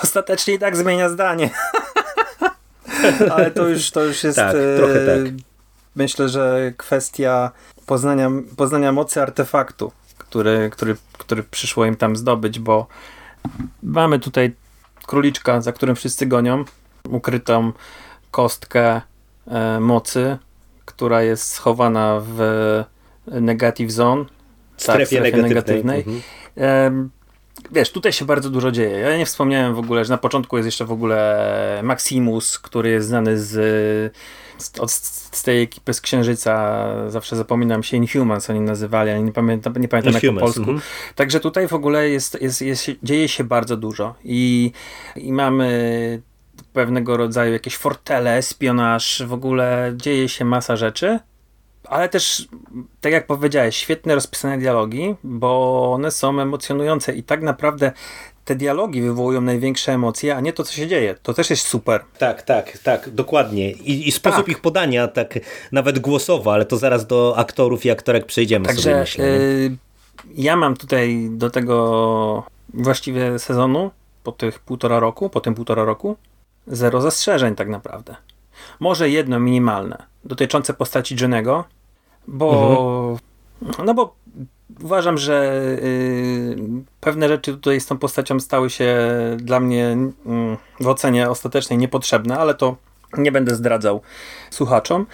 ostatecznie 0.02 0.54
i 0.54 0.58
tak 0.58 0.76
zmienia 0.76 1.08
zdanie. 1.08 1.50
Ale 3.30 3.50
to 3.50 3.68
już, 3.68 3.90
to 3.90 4.04
już 4.04 4.24
jest... 4.24 4.36
Tak, 4.36 4.56
trochę 4.76 5.06
tak. 5.06 5.18
E, 5.18 5.36
myślę, 5.96 6.28
że 6.28 6.72
kwestia 6.76 7.50
poznania, 7.86 8.30
poznania 8.56 8.92
mocy 8.92 9.22
artefaktu 9.22 9.92
który, 10.32 10.70
który, 10.70 10.96
który 11.18 11.42
przyszło 11.42 11.86
im 11.86 11.96
tam 11.96 12.16
zdobyć, 12.16 12.58
bo 12.58 12.86
mamy 13.82 14.18
tutaj 14.18 14.52
króliczka, 15.06 15.60
za 15.60 15.72
którym 15.72 15.96
wszyscy 15.96 16.26
gonią, 16.26 16.64
ukrytą 17.08 17.72
kostkę 18.30 19.00
e, 19.46 19.80
mocy, 19.80 20.38
która 20.84 21.22
jest 21.22 21.48
schowana 21.48 22.20
w 22.24 22.40
negative 23.26 23.90
zone, 23.90 24.24
w 24.76 24.82
strefie, 24.82 24.98
tak, 24.98 25.06
strefie 25.06 25.42
negatywnej. 25.42 25.84
negatywnej. 25.94 25.98
Mhm. 25.98 26.22
E, 26.56 27.08
wiesz, 27.72 27.92
tutaj 27.92 28.12
się 28.12 28.24
bardzo 28.24 28.50
dużo 28.50 28.70
dzieje. 28.70 28.98
Ja 28.98 29.16
nie 29.16 29.26
wspomniałem 29.26 29.74
w 29.74 29.78
ogóle, 29.78 30.04
że 30.04 30.12
na 30.12 30.18
początku 30.18 30.56
jest 30.56 30.66
jeszcze 30.66 30.84
w 30.84 30.92
ogóle 30.92 31.80
Maximus, 31.82 32.58
który 32.58 32.90
jest 32.90 33.08
znany 33.08 33.38
z 33.38 34.14
od, 34.78 34.90
z 34.92 35.42
tej 35.42 35.62
ekipy 35.62 35.94
z 35.94 36.00
Księżyca 36.00 36.86
zawsze 37.08 37.36
zapominam 37.36 37.82
się 37.82 37.96
Inhumans 37.96 38.50
oni 38.50 38.60
nazywali, 38.60 39.10
ale 39.10 39.22
nie 39.22 39.32
pamiętam, 39.32 39.74
nie 39.76 39.88
pamiętam 39.88 40.14
jak 40.14 40.34
po 40.34 40.40
polsku. 40.40 40.62
Mm 40.62 40.76
-hmm. 40.76 40.82
Także 41.14 41.40
tutaj 41.40 41.68
w 41.68 41.72
ogóle 41.72 42.08
jest, 42.08 42.42
jest, 42.42 42.62
jest, 42.62 42.90
dzieje 43.02 43.28
się 43.28 43.44
bardzo 43.44 43.76
dużo 43.76 44.14
i, 44.24 44.72
i 45.16 45.32
mamy 45.32 46.22
pewnego 46.72 47.16
rodzaju 47.16 47.52
jakieś 47.52 47.76
fortele, 47.76 48.42
spionaż, 48.42 49.22
w 49.26 49.32
ogóle 49.32 49.92
dzieje 49.96 50.28
się 50.28 50.44
masa 50.44 50.76
rzeczy, 50.76 51.18
ale 51.84 52.08
też, 52.08 52.48
tak 53.00 53.12
jak 53.12 53.26
powiedziałeś, 53.26 53.76
świetne 53.76 54.14
rozpisane 54.14 54.58
dialogi, 54.58 55.14
bo 55.24 55.92
one 55.94 56.10
są 56.10 56.40
emocjonujące 56.40 57.12
i 57.12 57.22
tak 57.22 57.42
naprawdę 57.42 57.92
te 58.44 58.54
dialogi 58.54 59.02
wywołują 59.02 59.40
największe 59.40 59.92
emocje, 59.92 60.36
a 60.36 60.40
nie 60.40 60.52
to, 60.52 60.64
co 60.64 60.72
się 60.72 60.88
dzieje. 60.88 61.14
To 61.22 61.34
też 61.34 61.50
jest 61.50 61.66
super. 61.66 62.04
Tak, 62.18 62.42
tak, 62.42 62.78
tak, 62.78 63.10
dokładnie. 63.10 63.70
I, 63.70 64.08
i 64.08 64.12
sposób 64.12 64.40
tak. 64.40 64.48
ich 64.48 64.60
podania, 64.60 65.08
tak 65.08 65.38
nawet 65.72 65.98
głosowo, 65.98 66.52
ale 66.52 66.64
to 66.64 66.76
zaraz 66.76 67.06
do 67.06 67.34
aktorów 67.36 67.84
i 67.84 67.90
aktorek 67.90 68.26
przejdziemy 68.26 68.66
Także, 68.66 68.82
sobie, 68.82 68.96
myślę. 68.96 69.24
Yy, 69.26 69.76
ja 70.34 70.56
mam 70.56 70.76
tutaj 70.76 71.28
do 71.30 71.50
tego 71.50 72.44
właściwie 72.74 73.38
sezonu, 73.38 73.90
po 74.22 74.32
tych 74.32 74.58
półtora 74.58 75.00
roku, 75.00 75.30
po 75.30 75.40
tym 75.40 75.54
półtora 75.54 75.84
roku, 75.84 76.16
zero 76.66 77.00
zastrzeżeń 77.00 77.54
tak 77.54 77.68
naprawdę. 77.68 78.16
Może 78.80 79.10
jedno 79.10 79.40
minimalne, 79.40 80.02
dotyczące 80.24 80.74
postaci 80.74 81.16
Johnego, 81.20 81.64
bo 82.26 83.18
mhm. 83.60 83.86
no 83.86 83.94
bo 83.94 84.14
uważam, 84.82 85.18
że 85.18 85.52
y, 85.82 86.56
pewne 87.00 87.28
rzeczy 87.28 87.52
tutaj 87.52 87.80
z 87.80 87.86
tą 87.86 87.98
postacią 87.98 88.40
stały 88.40 88.70
się 88.70 88.96
dla 89.36 89.60
mnie 89.60 89.96
y, 90.80 90.84
w 90.84 90.88
ocenie 90.88 91.30
ostatecznej 91.30 91.78
niepotrzebne, 91.78 92.38
ale 92.38 92.54
to 92.54 92.76
nie 93.18 93.32
będę 93.32 93.54
zdradzał 93.54 94.00
słuchaczom. 94.50 95.06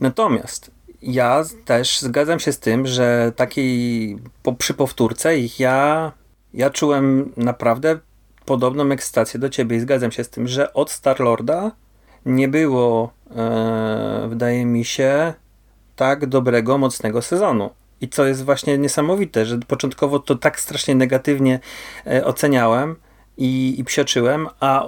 Natomiast 0.00 0.70
ja 1.02 1.44
też 1.64 2.00
zgadzam 2.00 2.40
się 2.40 2.52
z 2.52 2.58
tym, 2.58 2.86
że 2.86 3.32
takiej 3.36 4.18
po, 4.42 4.52
przy 4.52 4.74
powtórce 4.74 5.38
ich 5.38 5.60
ja, 5.60 6.12
ja 6.54 6.70
czułem 6.70 7.32
naprawdę 7.36 7.98
podobną 8.44 8.90
ekscytację 8.90 9.40
do 9.40 9.48
ciebie 9.48 9.76
i 9.76 9.80
zgadzam 9.80 10.12
się 10.12 10.24
z 10.24 10.30
tym, 10.30 10.48
że 10.48 10.72
od 10.72 10.90
Star-Lorda 10.90 11.70
nie 12.26 12.48
było, 12.48 13.12
e, 13.36 14.26
wydaje 14.28 14.66
mi 14.66 14.84
się, 14.84 15.34
tak 15.96 16.26
dobrego, 16.26 16.78
mocnego 16.78 17.22
sezonu. 17.22 17.70
I 18.00 18.08
co 18.08 18.24
jest 18.24 18.44
właśnie 18.44 18.78
niesamowite, 18.78 19.46
że 19.46 19.58
początkowo 19.58 20.18
to 20.18 20.34
tak 20.34 20.60
strasznie 20.60 20.94
negatywnie 20.94 21.60
e, 22.06 22.24
oceniałem 22.24 22.96
i, 23.36 23.74
i 23.78 23.84
psioczyłem, 23.84 24.48
a, 24.60 24.86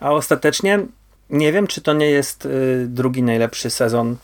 a 0.00 0.10
ostatecznie 0.10 0.86
nie 1.30 1.52
wiem, 1.52 1.66
czy 1.66 1.80
to 1.80 1.92
nie 1.92 2.10
jest 2.10 2.46
e, 2.46 2.48
drugi 2.86 3.22
najlepszy 3.22 3.70
sezon. 3.70 4.16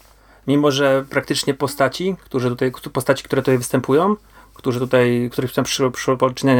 Mimo, 0.47 0.71
że 0.71 1.05
praktycznie 1.11 1.55
postaci, 1.55 2.17
którzy 2.25 2.49
tutaj, 2.49 2.73
postaci, 2.93 3.25
które 3.25 3.43
tutaj 3.43 3.59
występują, 3.59 4.17
którzy 4.55 4.79
tutaj, 4.79 5.29
których 5.33 5.51
chcę 5.51 5.63
przy, 5.63 5.91
przy 5.91 6.17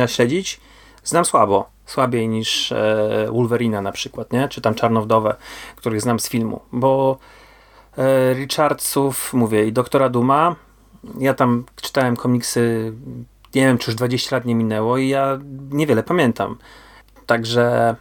śledzić, 0.07 0.61
znam 1.05 1.25
słabo. 1.25 1.71
Słabiej 1.87 2.29
niż 2.29 2.73
e, 2.73 3.29
Wolverina 3.33 3.83
na 3.83 3.93
przykład, 3.93 4.33
nie? 4.33 4.49
Czy 4.49 4.61
tam 4.61 4.75
Czarnowdowę, 4.75 5.35
których 5.77 6.01
znam 6.01 6.21
z 6.21 6.29
filmu. 6.29 6.61
Bo 6.73 7.19
e, 7.99 8.35
Richardsów, 8.35 9.35
mówię, 9.35 9.67
i 9.67 9.73
Doktora 9.73 10.09
Duma, 10.09 10.57
ja 11.19 11.35
tam 11.35 11.65
czytałem 11.83 12.17
komiksy, 12.17 12.93
nie 13.55 13.63
wiem, 13.63 13.79
czy 13.79 13.91
już 13.91 13.97
20 13.97 14.37
lat 14.37 14.45
nie 14.45 14.55
minęło 14.55 14.99
i 14.99 15.09
ja 15.09 15.39
niewiele 15.71 16.03
pamiętam. 16.03 16.59
Także 17.27 17.97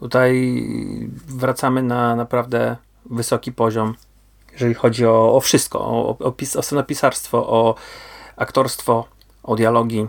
tutaj 0.00 0.62
wracamy 1.28 1.82
na 1.82 2.16
naprawdę 2.16 2.76
wysoki 3.10 3.52
poziom, 3.52 3.94
jeżeli 4.52 4.74
chodzi 4.74 5.06
o, 5.06 5.34
o 5.34 5.40
wszystko, 5.40 5.80
o, 5.80 6.18
o, 6.18 6.34
o 6.58 6.62
scenopisarstwo, 6.62 7.38
o 7.48 7.74
aktorstwo, 8.36 9.08
o 9.42 9.56
dialogi, 9.56 10.06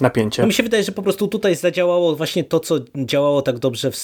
napięcie. 0.00 0.42
No 0.42 0.48
mi 0.48 0.54
się 0.54 0.62
wydaje, 0.62 0.82
że 0.82 0.92
po 0.92 1.02
prostu 1.02 1.28
tutaj 1.28 1.56
zadziałało 1.56 2.16
właśnie 2.16 2.44
to, 2.44 2.60
co 2.60 2.74
działało 2.96 3.42
tak 3.42 3.58
dobrze 3.58 3.90
w 3.90 3.96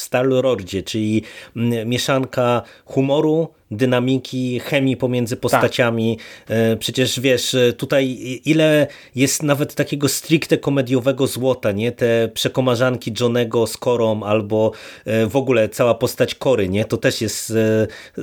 Star-Lordzie, 0.00 0.82
czyli 0.82 1.22
mm, 1.56 1.88
mieszanka 1.88 2.62
humoru, 2.84 3.48
dynamiki, 3.70 4.60
chemii 4.60 4.96
pomiędzy 4.96 5.36
postaciami. 5.36 6.18
Tak. 6.46 6.56
Przecież 6.78 7.20
wiesz, 7.20 7.54
e, 7.54 7.72
tutaj 7.72 8.18
ile 8.44 8.86
jest 9.14 9.42
nawet 9.42 9.74
takiego 9.74 10.08
stricte 10.08 10.58
komediowego 10.58 11.26
złota, 11.26 11.72
nie? 11.72 11.92
Te 11.92 12.28
przekomarzanki 12.34 13.12
Johnego 13.20 13.66
z 13.66 13.76
Korą 13.76 14.22
albo 14.22 14.72
e, 15.04 15.26
w 15.26 15.36
ogóle 15.36 15.68
cała 15.68 15.94
postać 15.94 16.34
Kory, 16.34 16.68
nie? 16.68 16.84
To 16.84 16.96
też 16.96 17.20
jest 17.20 17.52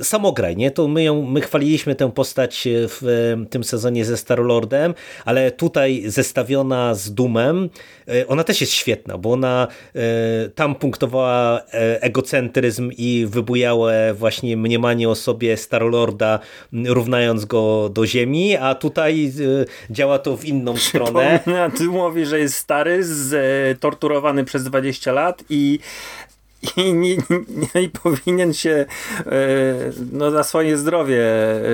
samograj, 0.02 0.56
nie? 0.56 0.70
To 0.70 0.88
my, 0.88 1.02
ją, 1.02 1.22
my 1.22 1.40
chwaliliśmy 1.40 1.94
tę 1.94 2.12
postać 2.12 2.68
w 2.70 3.36
tym 3.50 3.64
sezonie 3.64 4.04
ze 4.04 4.16
Star-Lordem, 4.16 4.94
ale 5.24 5.50
tutaj 5.50 6.02
zestawiona 6.06 6.94
z 6.94 7.14
Dumem, 7.14 7.70
ona 8.28 8.44
też 8.44 8.60
jest 8.60 8.72
świetna, 8.72 9.18
bo 9.18 9.32
ona 9.32 9.68
tam 10.54 10.74
punktowała 10.74 11.60
egocentryzm 12.00 12.90
i 12.98 13.26
wybujałe 13.28 14.14
właśnie 14.14 14.56
mniemanie 14.56 15.08
o 15.08 15.14
sobie 15.32 15.56
Starlorda, 15.56 16.38
równając 16.72 17.44
go 17.44 17.88
do 17.88 18.06
ziemi, 18.06 18.56
a 18.56 18.74
tutaj 18.74 19.32
y, 19.40 19.66
działa 19.90 20.18
to 20.18 20.36
w 20.36 20.44
inną 20.44 20.76
stronę. 20.88 21.40
Ty 21.76 21.84
mówi, 21.84 22.26
że 22.26 22.38
jest 22.38 22.54
stary, 22.54 23.04
z, 23.04 23.34
e, 23.34 23.80
torturowany 23.80 24.44
przez 24.44 24.64
20 24.64 25.12
lat 25.12 25.44
i 25.50 25.78
i, 26.76 26.94
nie, 26.94 27.16
nie, 27.74 27.82
i 27.82 27.88
powinien 27.88 28.54
się 28.54 28.70
e, 28.70 29.34
no, 30.12 30.30
za 30.30 30.44
swoje 30.44 30.78
zdrowie 30.78 31.22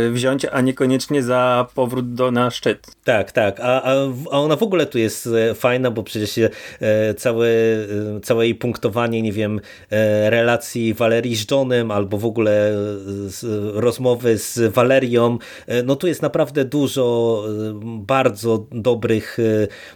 e, 0.07 0.11
wziąć, 0.11 0.47
a 0.53 0.61
niekoniecznie 0.61 1.23
za 1.23 1.67
powrót 1.75 2.15
do, 2.15 2.31
na 2.31 2.51
szczyt. 2.51 2.87
Tak, 3.05 3.33
tak. 3.33 3.61
A, 3.61 3.83
a, 3.83 3.93
a 4.31 4.39
ona 4.41 4.57
w 4.57 4.63
ogóle 4.63 4.87
tu 4.87 4.99
jest 4.99 5.27
e, 5.27 5.55
fajna, 5.55 5.91
bo 5.91 6.03
przecież 6.03 6.29
całe, 7.17 7.49
całe 8.23 8.45
jej 8.45 8.55
punktowanie, 8.55 9.23
nie 9.23 9.33
wiem, 9.33 9.61
relacji 10.29 10.95
Walerii 10.95 11.37
z 11.37 11.51
Johnem 11.51 11.91
albo 11.91 12.19
w 12.19 12.25
ogóle 12.25 12.73
rozmowy 13.73 14.39
z 14.39 14.73
Walerią, 14.73 15.39
no 15.85 15.97
tu 15.97 16.07
jest 16.07 16.23
naprawdę 16.23 16.65
dużo 16.65 17.45
bardzo 17.83 18.67
dobrych 18.73 19.39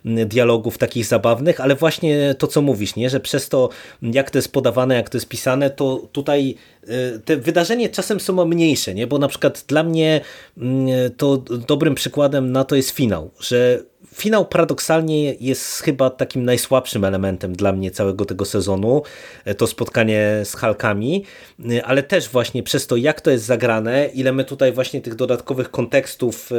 dialogów 0.04 0.78
takich 0.78 1.06
zabawnych, 1.06 1.60
ale 1.60 1.74
właśnie 1.74 2.34
to, 2.38 2.46
co 2.46 2.62
mówisz, 2.62 2.96
nie, 2.96 3.10
że 3.10 3.20
przez 3.20 3.48
to, 3.48 3.68
jak 4.02 4.30
to 4.30 4.38
jest 4.38 4.52
podawane 4.52 4.81
jak 4.90 5.10
to 5.10 5.16
jest 5.16 5.28
pisane, 5.28 5.70
to 5.70 6.08
tutaj 6.12 6.54
e, 6.82 7.18
te 7.18 7.36
wydarzenia 7.36 7.88
czasem 7.88 8.20
są 8.20 8.44
mniejsze, 8.44 8.94
nie? 8.94 9.06
bo 9.06 9.18
na 9.18 9.28
przykład 9.28 9.64
dla 9.68 9.82
mnie 9.82 10.20
mm, 10.58 10.88
to 11.16 11.36
dobrym 11.68 11.94
przykładem 11.94 12.52
na 12.52 12.64
to 12.64 12.76
jest 12.76 12.90
finał, 12.90 13.30
że 13.40 13.82
finał 14.12 14.46
paradoksalnie 14.46 15.34
jest 15.40 15.80
chyba 15.80 16.10
takim 16.10 16.44
najsłabszym 16.44 17.04
elementem 17.04 17.52
dla 17.52 17.72
mnie 17.72 17.90
całego 17.90 18.24
tego 18.24 18.44
sezonu, 18.44 19.02
e, 19.44 19.54
to 19.54 19.66
spotkanie 19.66 20.40
z 20.44 20.54
Halkami, 20.54 21.24
e, 21.70 21.84
ale 21.84 22.02
też 22.02 22.28
właśnie 22.28 22.62
przez 22.62 22.86
to, 22.86 22.96
jak 22.96 23.20
to 23.20 23.30
jest 23.30 23.44
zagrane, 23.44 24.06
ile 24.14 24.32
my 24.32 24.44
tutaj 24.44 24.72
właśnie 24.72 25.00
tych 25.00 25.14
dodatkowych 25.14 25.70
kontekstów 25.70 26.50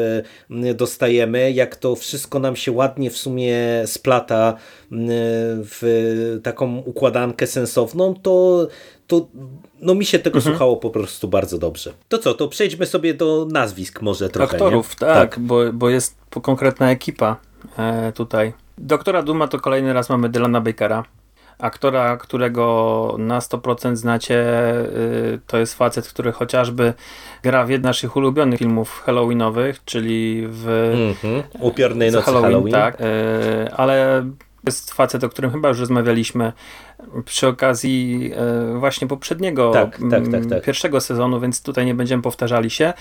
dostajemy, 0.76 1.52
jak 1.52 1.76
to 1.76 1.96
wszystko 1.96 2.40
nam 2.40 2.56
się 2.56 2.72
ładnie 2.72 3.10
w 3.10 3.18
sumie 3.18 3.58
splata 3.86 4.58
w 5.72 6.40
taką 6.44 6.78
układankę 6.78 7.48
sensowną, 7.48 8.16
to, 8.16 8.68
to 9.14 9.28
no 9.82 9.96
mi 9.96 10.06
się 10.06 10.20
tego 10.20 10.38
mhm. 10.38 10.54
słuchało 10.54 10.78
po 10.78 10.90
prostu 10.90 11.28
bardzo 11.28 11.58
dobrze. 11.58 11.94
To 12.10 12.18
co, 12.18 12.34
to 12.34 12.48
przejdźmy 12.48 12.86
sobie 12.86 13.14
do 13.14 13.48
nazwisk 13.52 14.02
może 14.02 14.30
trochę. 14.30 14.52
Aktorów, 14.52 14.96
tak, 14.96 15.30
tak, 15.30 15.40
Bo, 15.40 15.74
bo 15.74 15.90
jest 15.90 16.18
konkretna 16.42 16.92
ekipa 16.92 17.38
e, 17.78 18.12
tutaj. 18.12 18.54
Doktora 18.78 19.22
Duma 19.22 19.48
to 19.48 19.60
kolejny 19.60 19.94
raz 19.94 20.10
mamy 20.10 20.30
Dylana 20.30 20.62
Bakera. 20.62 21.04
Aktora, 21.58 22.18
którego 22.18 23.16
na 23.20 23.40
100% 23.40 23.96
znacie, 23.96 24.36
y, 24.36 25.40
to 25.48 25.58
jest 25.58 25.74
facet, 25.74 26.08
który 26.08 26.32
chociażby 26.32 26.94
gra 27.44 27.66
w 27.66 27.70
jednym 27.70 27.84
z 27.84 27.90
naszych 27.90 28.16
ulubionych 28.16 28.60
filmów 28.60 29.02
halloweenowych, 29.06 29.84
czyli 29.86 30.44
w 30.48 30.66
-hmm. 31.24 31.44
Upiornej 31.60 32.12
nocy 32.12 32.26
Halloween. 32.26 32.52
Halloween. 32.52 32.74
Tak, 32.74 33.02
y, 33.02 33.74
ale 33.74 34.26
jest 34.66 34.94
facet, 34.94 35.24
o 35.24 35.30
którym 35.30 35.52
chyba 35.52 35.70
już 35.70 35.80
rozmawialiśmy 35.80 36.54
przy 37.26 37.48
okazji 37.48 38.32
e, 38.36 38.80
właśnie 38.80 39.08
poprzedniego, 39.08 39.72
tak, 39.72 40.00
tak, 40.12 40.28
tak, 40.28 40.46
tak, 40.46 40.64
pierwszego 40.64 41.02
sezonu, 41.02 41.40
więc 41.40 41.62
tutaj 41.62 41.86
nie 41.86 41.94
będziemy 41.94 42.24
powtarzali 42.24 42.70
się. 42.70 42.94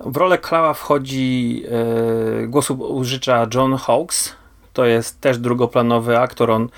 W 0.00 0.16
rolę 0.16 0.38
Klała 0.38 0.74
wchodzi 0.74 1.62
e, 2.42 2.46
głosu 2.46 2.74
użycza 2.74 3.46
John 3.54 3.76
Hawkes. 3.76 4.34
To 4.72 4.84
jest 4.84 5.20
też 5.20 5.38
drugoplanowy 5.38 6.18
aktor. 6.18 6.50
On 6.50 6.68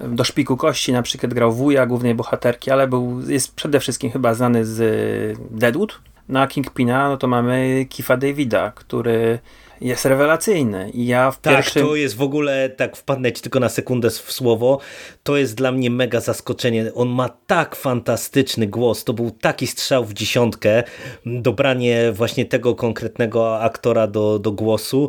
do 0.00 0.24
Szpiku 0.24 0.56
Kości 0.56 0.92
na 0.92 1.02
przykład 1.02 1.34
grał 1.34 1.52
wuja 1.52 1.86
głównej 1.86 2.14
bohaterki, 2.14 2.70
ale 2.70 2.88
był, 2.88 3.20
jest 3.28 3.54
przede 3.54 3.80
wszystkim 3.80 4.10
chyba 4.10 4.34
znany 4.34 4.64
z 4.64 5.38
Deadwood. 5.50 5.98
Na 6.28 6.46
Kingpina 6.46 7.08
no 7.08 7.16
to 7.16 7.28
mamy 7.28 7.86
Kifa 7.88 8.16
Davida, 8.16 8.72
który 8.74 9.38
jest 9.80 10.04
rewelacyjny. 10.04 10.90
I 10.90 11.06
ja 11.06 11.30
w 11.30 11.40
tak, 11.40 11.54
pierwszym... 11.54 11.86
to 11.86 11.96
jest 11.96 12.16
w 12.16 12.22
ogóle, 12.22 12.68
tak 12.68 12.96
wpadnę 12.96 13.32
ci 13.32 13.42
tylko 13.42 13.60
na 13.60 13.68
sekundę 13.68 14.10
w 14.10 14.32
słowo, 14.32 14.78
to 15.22 15.36
jest 15.36 15.54
dla 15.54 15.72
mnie 15.72 15.90
mega 15.90 16.20
zaskoczenie. 16.20 16.94
On 16.94 17.08
ma 17.08 17.28
tak 17.46 17.76
fantastyczny 17.76 18.66
głos, 18.66 19.04
to 19.04 19.12
był 19.12 19.30
taki 19.30 19.66
strzał 19.66 20.04
w 20.04 20.12
dziesiątkę, 20.12 20.82
dobranie 21.26 22.12
właśnie 22.12 22.44
tego 22.44 22.74
konkretnego 22.74 23.60
aktora 23.60 24.06
do, 24.06 24.38
do 24.38 24.52
głosu, 24.52 25.08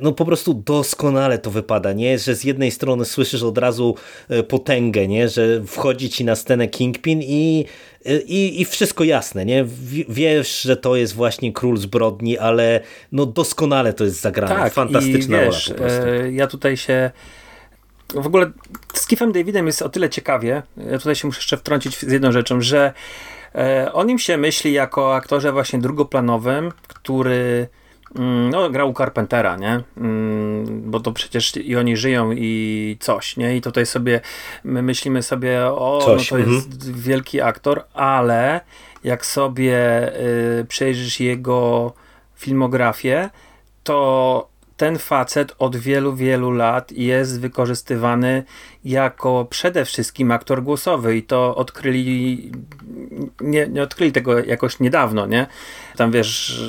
no 0.00 0.12
po 0.12 0.24
prostu 0.24 0.54
doskonale 0.54 1.38
to 1.38 1.50
wypada, 1.50 1.92
nie? 1.92 2.18
Że 2.18 2.34
z 2.34 2.44
jednej 2.44 2.70
strony 2.70 3.04
słyszysz 3.04 3.42
od 3.42 3.58
razu 3.58 3.94
e, 4.28 4.42
potęgę, 4.42 5.08
nie? 5.08 5.28
Że 5.28 5.62
wchodzi 5.66 6.10
ci 6.10 6.24
na 6.24 6.36
scenę 6.36 6.68
Kingpin 6.68 7.22
i 7.22 7.64
i, 8.26 8.60
i 8.60 8.64
wszystko 8.64 9.04
jasne, 9.04 9.44
nie? 9.44 9.64
Wiesz, 10.08 10.62
że 10.62 10.76
to 10.76 10.96
jest 10.96 11.14
właśnie 11.14 11.52
król 11.52 11.76
zbrodni, 11.76 12.38
ale 12.38 12.80
no 13.12 13.26
doskonale 13.26 13.92
to 13.92 14.04
jest 14.04 14.20
zagrane. 14.20 14.54
Tak, 14.54 14.72
Fantastyczna 14.72 15.42
i 15.42 15.46
wiesz, 15.46 15.68
rola 15.68 15.78
po 15.78 15.84
prostu. 15.84 16.08
E, 16.08 16.32
ja 16.32 16.46
tutaj 16.46 16.76
się 16.76 17.10
w 18.14 18.26
ogóle 18.26 18.50
z 18.94 19.06
Kifem 19.06 19.32
Davidem 19.32 19.66
jest 19.66 19.82
o 19.82 19.88
tyle 19.88 20.10
ciekawie, 20.10 20.62
ja 20.90 20.98
tutaj 20.98 21.14
się 21.14 21.26
muszę 21.26 21.38
jeszcze 21.38 21.56
wtrącić 21.56 21.98
z 21.98 22.12
jedną 22.12 22.32
rzeczą, 22.32 22.60
że 22.60 22.92
e, 23.54 23.92
o 23.92 24.04
nim 24.04 24.18
się 24.18 24.36
myśli 24.36 24.72
jako 24.72 25.14
aktorze 25.14 25.52
właśnie 25.52 25.78
drugoplanowym, 25.78 26.72
który 26.88 27.68
no, 28.50 28.70
grał 28.70 28.94
Carpentera, 28.94 29.56
nie? 29.56 29.80
Mm, 29.96 30.90
bo 30.90 31.00
to 31.00 31.12
przecież 31.12 31.56
i 31.56 31.76
oni 31.76 31.96
żyją 31.96 32.32
i 32.32 32.96
coś, 33.00 33.36
nie? 33.36 33.56
I 33.56 33.60
tutaj 33.60 33.86
sobie 33.86 34.20
my 34.64 34.82
myślimy 34.82 35.22
sobie, 35.22 35.66
o, 35.66 36.00
coś. 36.04 36.30
no 36.30 36.36
to 36.36 36.50
jest 36.50 36.72
mhm. 36.72 36.94
wielki 36.94 37.40
aktor, 37.40 37.84
ale 37.94 38.60
jak 39.04 39.26
sobie 39.26 40.12
y, 40.60 40.64
przejrzysz 40.68 41.20
jego 41.20 41.92
filmografię, 42.34 43.30
to 43.84 44.48
ten 44.76 44.98
facet 44.98 45.54
od 45.58 45.76
wielu, 45.76 46.14
wielu 46.14 46.50
lat 46.50 46.92
jest 46.92 47.40
wykorzystywany 47.40 48.44
jako 48.84 49.46
przede 49.50 49.84
wszystkim 49.84 50.30
aktor 50.30 50.62
głosowy 50.62 51.16
i 51.16 51.22
to 51.22 51.56
odkryli, 51.56 52.52
nie, 53.40 53.68
nie 53.68 53.82
odkryli 53.82 54.12
tego 54.12 54.44
jakoś 54.44 54.80
niedawno, 54.80 55.26
nie? 55.26 55.46
Tam 55.96 56.10
wiesz, 56.10 56.62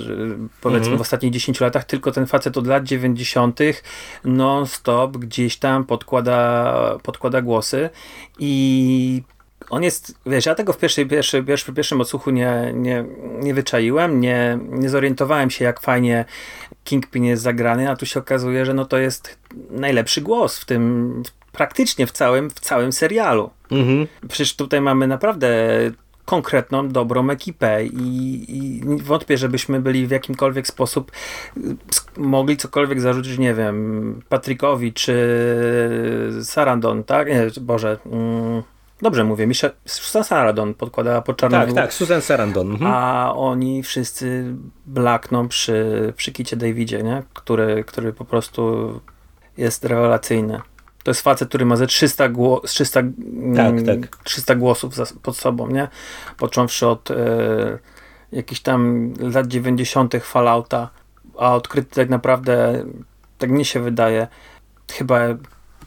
powiedzmy 0.62 0.86
mhm. 0.86 0.98
w 0.98 1.02
ostatnich 1.02 1.32
10 1.32 1.60
latach 1.60 1.84
tylko 1.84 2.12
ten 2.12 2.26
facet 2.26 2.58
od 2.58 2.68
lat 2.68 2.84
90. 2.84 3.60
non-stop 4.24 5.18
gdzieś 5.18 5.58
tam 5.58 5.84
podkłada, 5.84 6.98
podkłada 7.04 7.42
głosy 7.42 7.90
i 8.40 9.24
on 9.70 9.84
jest, 9.84 10.20
wiesz, 10.26 10.46
ja 10.46 10.56
tego 10.56 10.74
w 10.74 10.78
pierwszej, 10.78 11.08
pierwszy, 11.08 11.44
pierwszy, 11.44 11.74
pierwszym 11.74 12.02
odsłuchu 12.02 12.32
nie, 12.32 12.72
nie, 12.76 13.06
nie 13.40 13.54
wyczaiłem, 13.54 14.22
nie, 14.22 14.60
nie 14.70 14.90
zorientowałem 14.90 15.50
się, 15.50 15.66
jak 15.66 15.80
fajnie 15.80 16.26
Kingpin 16.84 17.24
jest 17.24 17.44
zagrany, 17.44 17.90
a 17.90 17.96
tu 17.96 18.06
się 18.06 18.20
okazuje, 18.20 18.66
że 18.66 18.74
no 18.74 18.86
to 18.86 18.98
jest 18.98 19.38
najlepszy 19.70 20.22
głos 20.22 20.60
w 20.60 20.66
tym, 20.66 21.24
praktycznie 21.52 22.08
w 22.08 22.12
całym, 22.12 22.50
w 22.50 22.60
całym 22.60 22.92
serialu. 22.92 23.50
Mhm. 23.72 24.08
Przecież 24.30 24.56
tutaj 24.56 24.82
mamy 24.82 25.08
naprawdę 25.08 25.68
konkretną, 26.26 26.90
dobrą 26.90 27.30
ekipę 27.30 27.86
i, 27.86 28.46
i, 28.58 28.82
wątpię, 29.04 29.38
żebyśmy 29.38 29.82
byli 29.82 30.08
w 30.08 30.12
jakimkolwiek 30.12 30.68
sposób 30.68 31.12
mogli 32.18 32.58
cokolwiek 32.58 33.02
zarzucić, 33.02 33.38
nie 33.38 33.54
wiem, 33.54 34.22
Patrykowi 34.30 34.94
czy 34.94 35.16
Sarandon, 36.44 37.04
tak? 37.04 37.28
Nie, 37.28 37.48
Boże... 37.62 37.98
Mm 38.06 38.64
Dobrze 39.02 39.24
mówię, 39.24 39.48
Misha, 39.48 39.70
Susan 39.86 40.24
Sarandon 40.24 40.74
podkładała 40.74 41.22
po 41.22 41.34
czarną 41.34 41.58
Tak, 41.58 41.74
tak, 41.74 41.94
Susan 41.94 42.22
Sarandon. 42.22 42.72
Mhm. 42.72 42.92
A 42.92 43.34
oni 43.36 43.84
wszyscy 43.84 44.56
blakną 44.86 45.48
przy, 45.48 46.14
przy 46.16 46.32
Kicie 46.32 46.58
Davidzie, 46.58 47.04
nie? 47.04 47.24
Który, 47.34 47.84
który 47.84 48.14
po 48.14 48.26
prostu 48.26 49.02
jest 49.58 49.86
rewelacyjny. 49.86 50.62
To 51.06 51.12
jest 51.12 51.22
facet, 51.22 51.50
który 51.50 51.66
ma 51.66 51.76
ze 51.76 51.88
300, 51.88 52.30
gło 52.30 52.60
300, 52.60 53.02
tak, 53.56 53.82
tak. 53.86 54.18
300 54.24 54.56
głosów 54.56 54.96
za, 54.96 55.06
pod 55.22 55.38
sobą, 55.38 55.68
nie? 55.68 55.88
Począwszy 56.38 56.88
od 56.88 57.12
e, 57.12 57.16
jakichś 58.32 58.62
tam 58.62 59.14
lat 59.20 59.48
90. 59.48 60.16
Fallouta, 60.22 60.90
a 61.38 61.56
odkryty 61.56 61.96
tak 61.96 62.10
naprawdę, 62.10 62.86
tak 63.38 63.50
mi 63.50 63.66
się 63.66 63.80
wydaje, 63.80 64.28
chyba 64.92 65.20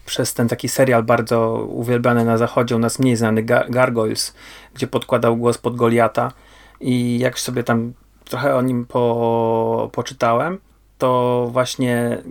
przez 0.07 0.35
ten 0.35 0.49
taki 0.49 0.69
serial 0.69 1.03
bardzo 1.03 1.67
uwielbiany 1.71 2.25
na 2.25 2.39
zachodzie, 2.39 2.77
u 2.77 2.79
nas 2.79 2.99
mniej 2.99 3.17
znany 3.17 3.43
Gargoyles, 3.43 4.35
gdzie 4.75 4.87
podkładał 4.87 5.37
głos 5.37 5.59
pod 5.59 5.77
Goliata 5.77 6.33
i 6.81 7.19
jak 7.19 7.39
sobie 7.39 7.63
tam 7.63 7.93
trochę 8.25 8.57
o 8.57 8.63
nim 8.63 8.87
po, 8.87 9.91
poczytałem, 9.93 10.59
to 10.99 11.49
właśnie 11.53 12.23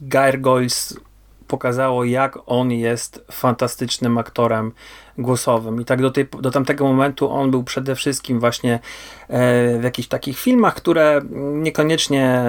Gargoyles 0.00 1.00
pokazało, 1.46 2.04
jak 2.04 2.38
on 2.46 2.70
jest 2.70 3.24
fantastycznym 3.32 4.18
aktorem 4.18 4.72
głosowym. 5.18 5.80
I 5.80 5.84
tak 5.84 6.02
do, 6.02 6.10
tej, 6.10 6.28
do 6.40 6.50
tamtego 6.50 6.84
momentu 6.84 7.30
on 7.30 7.50
był 7.50 7.64
przede 7.64 7.94
wszystkim 7.94 8.40
właśnie 8.40 8.74
e, 9.28 9.78
w 9.78 9.82
jakichś 9.82 10.08
takich 10.08 10.38
filmach, 10.38 10.74
które 10.74 11.20
niekoniecznie 11.52 12.44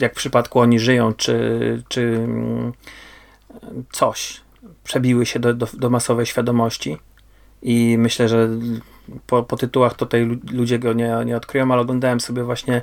jak 0.00 0.12
w 0.12 0.16
przypadku 0.16 0.60
Oni 0.60 0.78
żyją, 0.78 1.12
czy, 1.12 1.82
czy 1.88 2.02
mm, 2.02 2.72
coś 3.92 4.40
przebiły 4.84 5.26
się 5.26 5.40
do, 5.40 5.54
do, 5.54 5.68
do 5.74 5.90
masowej 5.90 6.26
świadomości 6.26 6.98
i 7.62 7.96
myślę, 7.98 8.28
że 8.28 8.48
po, 9.26 9.42
po 9.42 9.56
tytułach 9.56 9.94
tutaj 9.94 10.38
ludzie 10.52 10.78
go 10.78 10.92
nie, 10.92 11.16
nie 11.26 11.36
odkryją, 11.36 11.72
ale 11.72 11.82
oglądałem 11.82 12.20
sobie 12.20 12.44
właśnie 12.44 12.80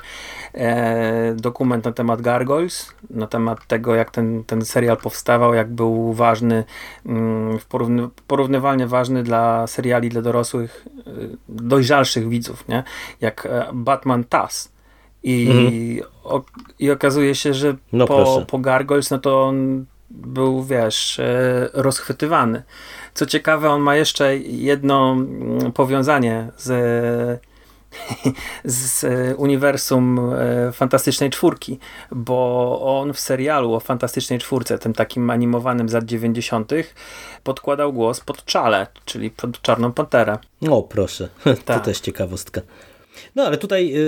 e, 0.53 1.35
dokument 1.35 1.85
na 1.85 1.91
temat 1.91 2.21
Gargoyles, 2.21 2.93
na 3.09 3.27
temat 3.27 3.67
tego, 3.67 3.95
jak 3.95 4.11
ten, 4.11 4.43
ten 4.43 4.65
serial 4.65 4.97
powstawał, 4.97 5.53
jak 5.53 5.71
był 5.71 6.13
ważny, 6.13 6.63
mm, 7.05 7.59
porówny, 7.69 8.09
porównywalnie 8.27 8.87
ważny 8.87 9.23
dla 9.23 9.67
seriali 9.67 10.09
dla 10.09 10.21
dorosłych, 10.21 10.87
e, 11.07 11.11
dojrzalszych 11.49 12.29
widzów, 12.29 12.67
nie? 12.67 12.83
jak 13.21 13.45
e, 13.45 13.67
Batman 13.73 14.23
Taz. 14.23 14.71
I, 15.23 15.47
mhm. 15.51 16.11
o, 16.23 16.41
I 16.79 16.91
okazuje 16.91 17.35
się, 17.35 17.53
że 17.53 17.75
no 17.93 18.07
po, 18.07 18.45
po 18.47 18.59
Gargoyles, 18.59 19.11
no 19.11 19.19
to 19.19 19.43
on 19.43 19.85
był, 20.09 20.63
wiesz, 20.63 21.19
e, 21.19 21.69
rozchwytywany. 21.73 22.63
Co 23.13 23.25
ciekawe, 23.25 23.69
on 23.69 23.81
ma 23.81 23.95
jeszcze 23.95 24.37
jedno 24.37 25.11
mm, 25.11 25.71
powiązanie 25.71 26.47
z 26.57 27.41
z 28.65 29.05
uniwersum 29.37 30.19
e, 30.19 30.71
Fantastycznej 30.71 31.29
Czwórki, 31.29 31.79
bo 32.11 32.79
on 32.99 33.13
w 33.13 33.19
serialu 33.19 33.73
o 33.73 33.79
Fantastycznej 33.79 34.39
Czwórce, 34.39 34.79
tym 34.79 34.93
takim 34.93 35.29
animowanym 35.29 35.89
z 35.89 35.93
lat 35.93 36.05
90., 36.05 36.71
podkładał 37.43 37.93
głos 37.93 38.19
pod 38.19 38.45
Czale, 38.45 38.87
czyli 39.05 39.29
pod 39.29 39.61
Czarną 39.61 39.91
Panterę. 39.91 40.37
O, 40.69 40.83
proszę, 40.83 41.29
to 41.43 41.55
tak. 41.65 41.85
też 41.85 41.99
ciekawostka. 41.99 42.61
No 43.35 43.43
ale 43.43 43.57
tutaj 43.57 43.95
y, 43.95 43.99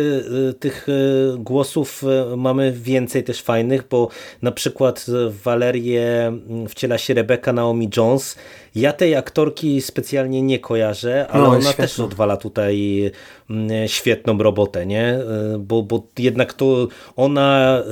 y, 0.49 0.53
tych 0.53 0.89
y, 0.89 1.35
głosów 1.37 2.03
y, 2.33 2.37
mamy 2.37 2.71
więcej 2.71 3.23
też 3.23 3.41
fajnych, 3.41 3.87
bo 3.89 4.07
na 4.41 4.51
przykład 4.51 5.05
Walerię 5.43 6.27
mm, 6.27 6.67
wciela 6.67 6.97
się 6.97 7.13
Rebecca 7.13 7.53
Naomi 7.53 7.89
Jones, 7.97 8.35
ja 8.75 8.93
tej 8.93 9.15
aktorki 9.15 9.81
specjalnie 9.81 10.41
nie 10.41 10.59
kojarzę, 10.59 11.27
ale 11.27 11.43
no, 11.43 11.49
ona 11.49 11.73
też 11.73 11.99
odwala 11.99 12.37
tutaj 12.37 13.01
mm, 13.49 13.87
świetną 13.87 14.37
robotę, 14.37 14.85
nie? 14.85 15.05
E, 15.05 15.57
bo, 15.59 15.83
bo 15.83 16.07
jednak 16.19 16.53
to 16.53 16.87
ona 17.15 17.79
e, 17.79 17.83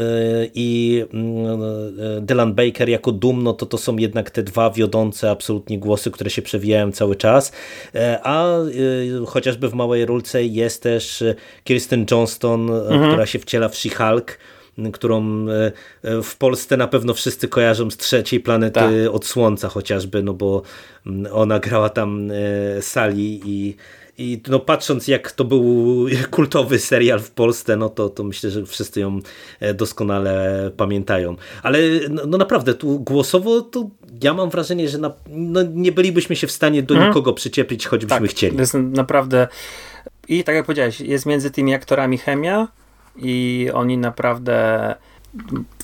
i 0.56 1.04
mm, 1.14 1.62
e, 2.18 2.22
Dylan 2.22 2.54
Baker 2.54 2.90
jako 2.90 3.12
Dumno 3.12 3.54
to 3.54 3.66
to 3.66 3.78
są 3.78 3.98
jednak 3.98 4.30
te 4.30 4.44
dwa 4.44 4.70
wiodące 4.70 5.32
absolutnie 5.32 5.80
głosy, 5.80 6.12
które 6.12 6.30
się 6.30 6.42
przewijają 6.42 6.92
cały 6.92 7.16
czas, 7.16 7.52
a 8.24 8.58
chociażby 9.28 9.70
w 9.70 9.74
małej 9.74 10.06
rulce 10.06 10.44
jest 10.44 10.84
też 10.84 11.24
Kirsten 11.64 12.06
Johnston, 12.12 12.72
mhm. 12.72 13.08
która 13.08 13.26
się 13.26 13.40
wciela 13.40 13.70
w 13.70 13.76
She-Hulk, 13.76 14.38
którą 14.92 15.48
e, 15.48 15.72
e, 16.04 16.22
w 16.22 16.38
Polsce 16.38 16.78
na 16.78 16.88
pewno 16.88 17.14
wszyscy 17.14 17.48
kojarzą 17.48 17.92
z 17.92 17.98
trzeciej 17.98 18.40
planety 18.40 18.80
tak. 18.80 19.16
od 19.16 19.26
Słońca 19.26 19.70
chociażby, 19.70 20.24
no 20.24 20.34
bo 20.34 20.62
mm, 21.06 21.34
ona 21.34 21.60
grała 21.60 21.90
tam 21.90 22.32
e, 22.32 22.82
Sali 22.82 23.42
i 23.46 23.76
i 24.18 24.42
no 24.48 24.60
patrząc 24.60 25.08
jak 25.08 25.32
to 25.32 25.46
był 25.46 26.06
kultowy 26.32 26.80
serial 26.80 27.20
w 27.20 27.32
Polsce, 27.32 27.76
no 27.76 27.90
to, 27.90 28.10
to 28.10 28.24
myślę, 28.24 28.50
że 28.50 28.66
wszyscy 28.66 29.00
ją 29.00 29.20
doskonale 29.76 30.72
pamiętają. 30.78 31.36
Ale 31.64 31.80
no, 32.10 32.22
no 32.28 32.38
naprawdę, 32.38 32.74
tu 32.74 33.00
głosowo 33.00 33.62
to 33.62 33.90
ja 34.24 34.34
mam 34.34 34.50
wrażenie, 34.50 34.90
że 34.90 34.98
na, 34.98 35.14
no, 35.28 35.62
nie 35.74 35.92
bylibyśmy 35.92 36.36
się 36.36 36.48
w 36.48 36.52
stanie 36.52 36.84
do 36.84 36.94
hmm. 36.94 37.10
nikogo 37.10 37.34
przyczepić, 37.34 37.88
choćbyśmy 37.88 38.28
tak, 38.28 38.30
chcieli. 38.30 38.56
To 38.56 38.62
jest 38.62 38.74
naprawdę 38.74 39.48
i 40.28 40.44
tak 40.44 40.56
jak 40.56 40.66
powiedziałeś, 40.66 41.02
jest 41.02 41.26
między 41.26 41.52
tymi 41.52 41.74
aktorami 41.74 42.18
chemia, 42.18 42.68
i 43.16 43.70
oni 43.74 43.98
naprawdę 43.98 44.96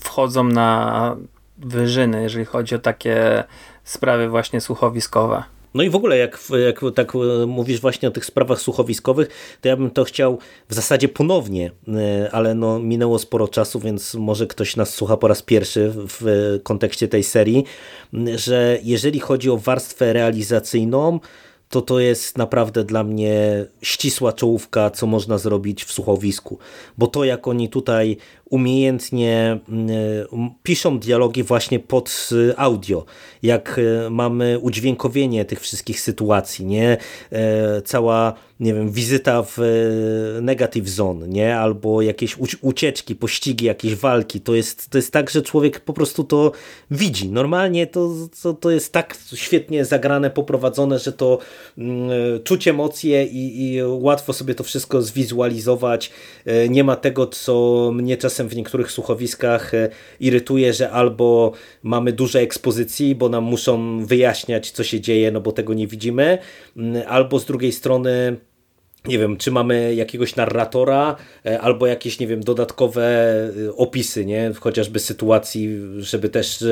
wchodzą 0.02 0.44
na 0.44 1.16
wyżyny, 1.58 2.22
jeżeli 2.22 2.46
chodzi 2.46 2.76
o 2.76 2.80
takie 2.80 3.44
sprawy 3.84 4.30
właśnie 4.30 4.62
słuchowiskowe. 4.62 5.44
No 5.74 5.84
i 5.84 5.90
w 5.90 5.96
ogóle 5.96 6.18
jak, 6.18 6.40
jak 6.64 6.82
tak 6.96 7.16
e, 7.16 7.46
mówisz 7.46 7.82
właśnie 7.82 8.08
o 8.08 8.12
tych 8.12 8.26
sprawach 8.26 8.62
słuchowiskowych, 8.62 9.58
to 9.62 9.70
ja 9.70 9.78
bym 9.78 9.92
to 9.92 10.04
chciał 10.04 10.40
w 10.70 10.74
zasadzie 10.74 11.08
ponownie, 11.08 11.72
e, 11.88 12.30
ale 12.32 12.56
no 12.56 12.80
minęło 12.80 13.20
sporo 13.20 13.48
czasu, 13.48 13.80
więc 13.80 14.16
może 14.16 14.48
ktoś 14.48 14.76
nas 14.76 14.94
słucha 14.94 15.18
po 15.18 15.28
raz 15.28 15.42
pierwszy 15.42 15.94
w 15.96 16.60
kontekście 16.64 17.08
tej 17.08 17.24
serii, 17.24 17.64
że 18.36 18.80
jeżeli 18.84 19.20
chodzi 19.20 19.50
o 19.50 19.58
warstwę 19.58 20.14
realizacyjną, 20.14 21.20
to 21.70 21.82
to 21.82 22.00
jest 22.00 22.38
naprawdę 22.38 22.84
dla 22.84 23.04
mnie 23.04 23.66
ścisła 23.82 24.34
czołówka, 24.34 24.90
co 24.90 25.08
można 25.08 25.38
zrobić 25.38 25.84
w 25.84 25.92
słuchowisku. 25.92 26.58
Bo 26.98 27.08
to, 27.08 27.24
jak 27.24 27.48
oni 27.48 27.70
tutaj 27.70 28.18
umiejętnie 28.50 29.60
mm, 29.70 30.50
piszą 30.64 31.00
dialogi 31.00 31.44
właśnie 31.44 31.80
pod 31.80 32.30
y, 32.32 32.54
audio, 32.58 33.06
jak 33.44 33.78
y, 33.78 34.10
mamy 34.10 34.60
udźwiękowienie 34.60 35.46
tych 35.46 35.62
wszystkich 35.62 36.00
sytuacji, 36.00 36.66
nie? 36.66 36.98
E, 37.32 37.82
cała 37.82 38.34
nie 38.60 38.74
wiem, 38.74 38.92
wizyta 38.92 39.44
w 39.44 39.60
e, 39.60 40.42
negative 40.42 40.90
zone, 40.90 41.28
nie? 41.28 41.58
Albo 41.58 42.02
jakieś 42.02 42.38
ucieczki, 42.62 43.16
pościgi, 43.16 43.66
jakieś 43.66 43.96
walki. 43.96 44.42
To 44.42 44.56
jest, 44.56 44.90
to 44.90 44.98
jest 44.98 45.14
tak, 45.14 45.30
że 45.30 45.42
człowiek 45.42 45.80
po 45.80 45.94
prostu 45.94 46.24
to 46.24 46.52
widzi. 46.92 47.30
Normalnie 47.30 47.88
to, 47.88 48.14
to, 48.44 48.54
to 48.54 48.72
jest 48.72 48.94
tak 48.94 49.18
świetnie 49.36 49.86
zagrane, 49.86 50.30
poprowadzone, 50.30 51.00
że 51.00 51.14
to 51.14 51.40
mm, 51.78 52.10
czuć 52.44 52.68
emocje 52.68 53.26
i, 53.26 53.74
i 53.74 53.84
łatwo 53.84 54.34
sobie 54.34 54.56
to 54.56 54.64
wszystko 54.64 55.02
zwizualizować. 55.02 56.12
E, 56.46 56.70
nie 56.70 56.84
ma 56.84 56.96
tego, 56.96 57.28
co 57.28 57.92
mnie 57.94 58.18
czasem 58.18 58.37
w 58.44 58.56
niektórych 58.56 58.92
słuchowiskach 58.92 59.74
e, 59.74 59.90
irytuje, 60.20 60.74
że 60.74 60.92
albo 60.92 61.52
mamy 61.84 62.14
duże 62.14 62.40
ekspozycji, 62.40 63.16
bo 63.16 63.30
nam 63.30 63.44
muszą 63.44 64.06
wyjaśniać, 64.06 64.72
co 64.72 64.84
się 64.84 65.02
dzieje, 65.02 65.32
no 65.32 65.42
bo 65.42 65.52
tego 65.52 65.74
nie 65.74 65.88
widzimy, 65.88 66.38
albo 67.08 67.40
z 67.40 67.46
drugiej 67.46 67.72
strony 67.72 68.38
nie 69.08 69.20
wiem, 69.20 69.38
czy 69.38 69.52
mamy 69.52 69.96
jakiegoś 69.96 70.36
narratora, 70.36 71.16
e, 71.46 71.62
albo 71.62 71.88
jakieś, 71.88 72.20
nie 72.20 72.28
wiem, 72.28 72.44
dodatkowe 72.44 73.04
e, 73.68 73.76
opisy, 73.76 74.26
nie? 74.26 74.52
Chociażby 74.60 75.00
sytuacji, 75.00 75.80
żeby 76.00 76.30
też 76.30 76.64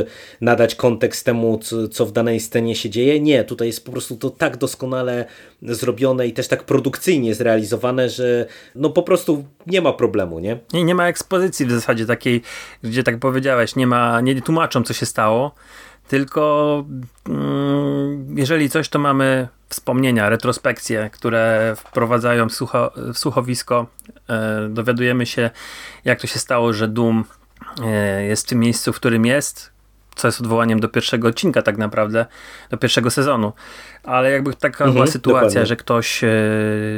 nadać 0.41 0.75
kontekst 0.75 1.25
temu, 1.25 1.59
co, 1.91 2.05
w 2.05 2.11
danej 2.11 2.39
scenie 2.39 2.75
się 2.75 2.89
dzieje. 2.89 3.19
Nie, 3.19 3.43
tutaj 3.43 3.67
jest 3.67 3.85
po 3.85 3.91
prostu 3.91 4.15
to 4.15 4.29
tak 4.29 4.57
doskonale 4.57 5.25
zrobione 5.61 6.27
i 6.27 6.33
też 6.33 6.47
tak 6.47 6.63
produkcyjnie 6.63 7.35
zrealizowane, 7.35 8.09
że 8.09 8.45
no 8.75 8.89
po 8.89 9.03
prostu 9.03 9.45
nie 9.67 9.81
ma 9.81 9.93
problemu, 9.93 10.39
nie? 10.39 10.59
Nie, 10.73 10.83
nie 10.83 10.95
ma 10.95 11.07
ekspozycji 11.07 11.65
w 11.65 11.71
zasadzie 11.71 12.05
takiej, 12.05 12.41
gdzie 12.83 13.03
tak 13.03 13.19
powiedziałeś, 13.19 13.75
nie 13.75 13.87
ma, 13.87 14.21
nie 14.21 14.41
tłumaczą, 14.41 14.83
co 14.83 14.93
się 14.93 15.05
stało, 15.05 15.55
tylko 16.07 16.83
mm, 17.29 18.37
jeżeli 18.37 18.69
coś, 18.69 18.89
to 18.89 18.99
mamy 18.99 19.47
wspomnienia, 19.69 20.29
retrospekcje, 20.29 21.09
które 21.13 21.73
wprowadzają 21.77 22.49
słucho, 22.49 22.91
w 22.95 23.17
słuchowisko. 23.17 23.87
E, 24.29 24.67
dowiadujemy 24.69 25.25
się, 25.25 25.49
jak 26.05 26.21
to 26.21 26.27
się 26.27 26.39
stało, 26.39 26.73
że 26.73 26.87
Doom 26.87 27.25
e, 27.83 28.23
jest 28.23 28.45
w 28.45 28.49
tym 28.49 28.59
miejscu, 28.59 28.93
w 28.93 28.95
którym 28.95 29.25
jest, 29.25 29.71
co 30.15 30.27
jest 30.27 30.41
odwołaniem 30.41 30.79
do 30.79 30.89
pierwszego 30.89 31.27
odcinka 31.27 31.61
tak 31.61 31.77
naprawdę, 31.77 32.25
do 32.69 32.77
pierwszego 32.77 33.11
sezonu. 33.11 33.53
Ale 34.03 34.31
jakby 34.31 34.53
taka 34.53 34.83
mhm, 34.83 34.93
była 34.93 35.07
sytuacja, 35.07 35.47
dokładnie. 35.47 35.65
że 35.65 35.75
ktoś 35.75 36.23
e, 36.23 36.29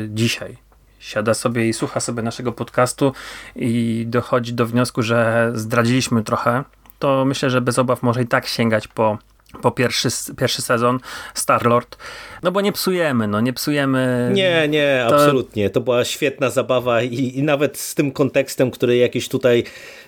dzisiaj 0.10 0.58
siada 1.00 1.34
sobie 1.34 1.70
i 1.70 1.74
słucha 1.74 2.00
sobie 2.00 2.24
naszego 2.24 2.52
podcastu 2.52 3.14
i 3.56 4.06
dochodzi 4.08 4.54
do 4.54 4.66
wniosku, 4.66 5.02
że 5.02 5.52
zdradziliśmy 5.54 6.24
trochę, 6.24 6.64
to 7.00 7.26
myślę, 7.26 7.50
że 7.50 7.62
bez 7.62 7.80
obaw 7.80 8.04
może 8.04 8.22
i 8.22 8.28
tak 8.28 8.48
sięgać 8.48 8.88
po 8.88 9.18
po 9.62 9.72
pierwszy, 9.72 10.10
pierwszy 10.38 10.62
sezon 10.62 11.00
Star-Lord, 11.34 11.98
no 12.44 12.52
bo 12.52 12.62
nie 12.62 12.72
psujemy, 12.72 13.28
no 13.28 13.42
nie 13.42 13.54
psujemy. 13.54 14.32
Nie, 14.34 14.68
nie, 14.68 15.06
to... 15.10 15.16
absolutnie. 15.16 15.70
To 15.70 15.82
była 15.82 16.06
świetna 16.06 16.50
zabawa 16.50 17.02
i, 17.02 17.38
i 17.38 17.44
nawet 17.44 17.78
z 17.78 17.96
tym 17.96 18.12
kontekstem, 18.12 18.72
który 18.72 18.98
jakiś 18.98 19.30
tutaj 19.30 19.64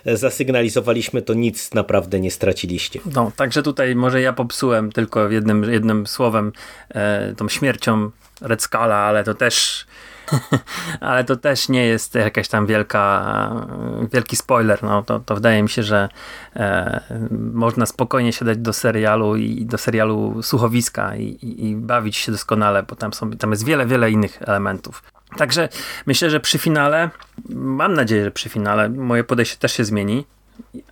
e, 0.06 0.18
zasygnalizowaliśmy, 0.18 1.22
to 1.22 1.34
nic 1.34 1.74
naprawdę 1.74 2.20
nie 2.20 2.32
straciliście. 2.32 3.00
No, 3.16 3.32
także 3.36 3.64
tutaj 3.64 3.96
może 3.96 4.22
ja 4.22 4.34
popsułem 4.34 4.92
tylko 4.92 5.30
jednym, 5.30 5.74
jednym 5.74 6.08
słowem 6.08 6.52
e, 6.90 7.34
tą 7.38 7.50
śmiercią 7.50 8.12
Red 8.42 8.62
Scala, 8.62 8.96
ale 8.96 9.24
to 9.24 9.34
też 9.34 9.86
ale 11.00 11.24
to 11.24 11.36
też 11.36 11.70
nie 11.70 11.86
jest 11.86 12.16
jakaś 12.16 12.48
tam 12.48 12.66
wielka, 12.66 13.52
wielki 14.14 14.36
spoiler. 14.36 14.84
No, 14.84 15.04
to, 15.04 15.20
to 15.20 15.36
wydaje 15.36 15.64
mi 15.64 15.70
się, 15.70 15.84
że 15.84 16.10
e, 16.56 17.02
można 17.54 17.86
spokojnie 17.86 18.34
siadać 18.34 18.58
do 18.58 18.74
serialu 18.74 19.36
i 19.36 19.66
do 19.66 19.78
serialu 19.78 20.44
słuchowiska 20.44 21.16
i, 21.16 21.24
i, 21.24 21.66
i, 21.70 21.76
bawić 21.76 22.18
się 22.18 22.32
doskonale, 22.32 22.84
bo 22.84 22.96
tam, 22.96 23.14
są, 23.14 23.32
tam 23.32 23.52
jest 23.52 23.66
wiele, 23.66 23.86
wiele 23.86 24.12
innych 24.12 24.42
elementów. 24.42 25.04
Także 25.38 25.70
myślę, 26.06 26.30
że 26.30 26.40
przy 26.40 26.58
finale, 26.58 27.10
mam 27.50 27.94
nadzieję, 27.94 28.24
że 28.24 28.32
przy 28.32 28.50
finale 28.50 28.90
moje 28.90 29.24
podejście 29.24 29.58
też 29.58 29.74
się 29.74 29.86
zmieni, 29.86 30.26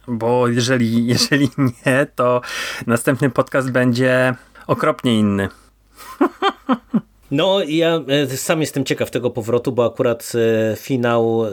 bo 0.08 0.47
jeżeli, 0.47 1.06
jeżeli 1.13 1.50
nie, 1.58 2.08
to 2.15 2.41
następny 2.88 3.30
podcast 3.30 3.71
będzie 3.71 4.36
okropnie 4.67 5.19
inny. 5.19 5.50
No, 7.32 7.63
ja 7.63 8.02
e, 8.08 8.38
sam 8.38 8.62
jestem 8.62 8.86
ciekaw 8.86 9.12
tego 9.12 9.30
powrotu, 9.30 9.72
bo 9.72 9.86
akurat 9.86 10.32
e, 10.36 10.76
finał 10.76 11.46
e, 11.46 11.50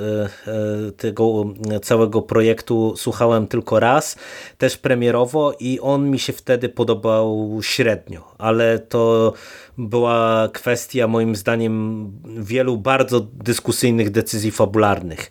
tego 0.96 1.54
całego 1.82 2.22
projektu 2.22 2.94
słuchałem 2.96 3.46
tylko 3.46 3.80
raz, 3.80 4.16
też 4.58 4.76
premierowo 4.76 5.54
i 5.60 5.80
on 5.80 6.10
mi 6.10 6.18
się 6.18 6.32
wtedy 6.32 6.68
podobał 6.68 7.58
średnio, 7.62 8.34
ale 8.38 8.78
to 8.78 9.32
była 9.78 10.48
kwestia 10.52 11.06
moim 11.06 11.36
zdaniem 11.36 12.12
wielu 12.38 12.76
bardzo 12.76 13.20
dyskusyjnych 13.20 14.10
decyzji 14.10 14.50
fabularnych. 14.50 15.30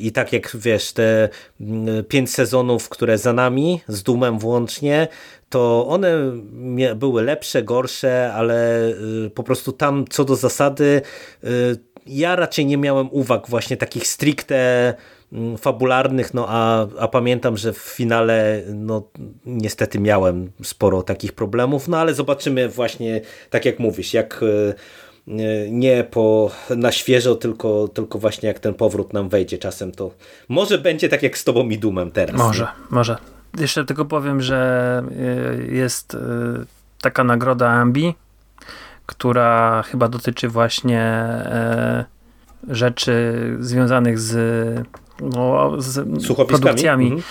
I 0.00 0.12
tak 0.12 0.32
jak 0.32 0.56
wiesz, 0.56 0.92
te 0.92 1.28
pięć 2.08 2.30
sezonów, 2.30 2.88
które 2.88 3.18
za 3.18 3.32
nami, 3.32 3.80
z 3.88 4.02
Dumem 4.02 4.38
włącznie, 4.38 5.08
to 5.54 5.86
one 5.88 6.32
były 6.96 7.22
lepsze, 7.22 7.62
gorsze, 7.62 8.32
ale 8.32 8.88
y, 9.26 9.30
po 9.34 9.42
prostu 9.42 9.72
tam 9.72 10.04
co 10.10 10.24
do 10.24 10.36
zasady 10.36 11.02
y, 11.44 11.48
ja 12.06 12.36
raczej 12.36 12.66
nie 12.66 12.76
miałem 12.76 13.08
uwag 13.12 13.48
właśnie 13.48 13.76
takich 13.76 14.06
stricte 14.06 14.94
mm, 15.32 15.58
fabularnych, 15.58 16.34
no 16.34 16.46
a, 16.48 16.86
a 16.98 17.08
pamiętam, 17.08 17.56
że 17.56 17.72
w 17.72 17.78
finale 17.78 18.62
no 18.74 19.08
niestety 19.46 20.00
miałem 20.00 20.50
sporo 20.62 21.02
takich 21.02 21.32
problemów, 21.32 21.88
no 21.88 21.98
ale 21.98 22.14
zobaczymy 22.14 22.68
właśnie, 22.68 23.20
tak 23.50 23.64
jak 23.64 23.78
mówisz, 23.78 24.14
jak 24.14 24.42
y, 24.42 24.74
nie 25.70 26.04
po, 26.04 26.50
na 26.76 26.92
świeżo, 26.92 27.34
tylko, 27.34 27.88
tylko 27.88 28.18
właśnie 28.18 28.46
jak 28.46 28.58
ten 28.58 28.74
powrót 28.74 29.12
nam 29.12 29.28
wejdzie 29.28 29.58
czasem, 29.58 29.92
to 29.92 30.10
może 30.48 30.78
będzie 30.78 31.08
tak 31.08 31.22
jak 31.22 31.38
z 31.38 31.44
tobą 31.44 31.68
i 31.68 31.78
Dumem 31.78 32.10
teraz. 32.10 32.36
Może, 32.36 32.62
nie? 32.62 32.68
może 32.90 33.33
jeszcze 33.58 33.84
tylko 33.84 34.04
powiem, 34.04 34.40
że 34.40 35.02
y, 35.10 35.74
jest 35.74 36.14
y, 36.14 36.18
taka 37.00 37.24
nagroda 37.24 37.70
Ambi, 37.70 38.14
która 39.06 39.82
chyba 39.82 40.08
dotyczy 40.08 40.48
właśnie 40.48 41.24
y, 42.70 42.74
rzeczy 42.74 43.34
związanych 43.60 44.18
z, 44.18 44.34
no, 45.20 45.72
z 45.80 46.26
produkcjami. 46.46 47.06
Mhm. 47.06 47.22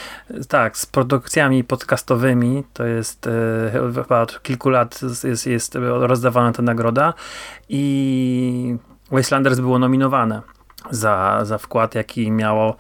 Tak, 0.47 0.77
z 0.77 0.85
produkcjami 0.85 1.63
podcastowymi. 1.63 2.63
To 2.73 2.85
jest 2.85 3.29
chyba 3.71 4.21
od 4.21 4.43
kilku 4.43 4.69
lat 4.69 5.01
jest, 5.23 5.47
jest 5.47 5.75
rozdawana 5.81 6.51
ta 6.51 6.61
nagroda 6.61 7.13
i 7.69 8.77
Wastelanders 9.11 9.59
było 9.59 9.79
nominowane 9.79 10.41
za, 10.91 11.39
za 11.43 11.57
wkład, 11.57 11.95
jaki 11.95 12.31
miało 12.31 12.75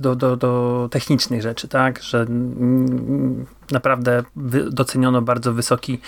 do, 0.00 0.16
do, 0.16 0.36
do 0.36 0.88
technicznych 0.90 1.42
rzeczy, 1.42 1.68
tak, 1.68 2.02
że 2.02 2.26
naprawdę 3.70 4.22
doceniono 4.70 5.22
bardzo 5.22 5.52
wysoki 5.52 6.00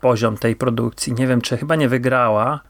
poziom 0.00 0.36
tej 0.36 0.56
produkcji. 0.56 1.12
Nie 1.12 1.26
wiem, 1.26 1.40
czy 1.40 1.56
chyba 1.56 1.76
nie 1.76 1.88
wygrała, 1.88 2.60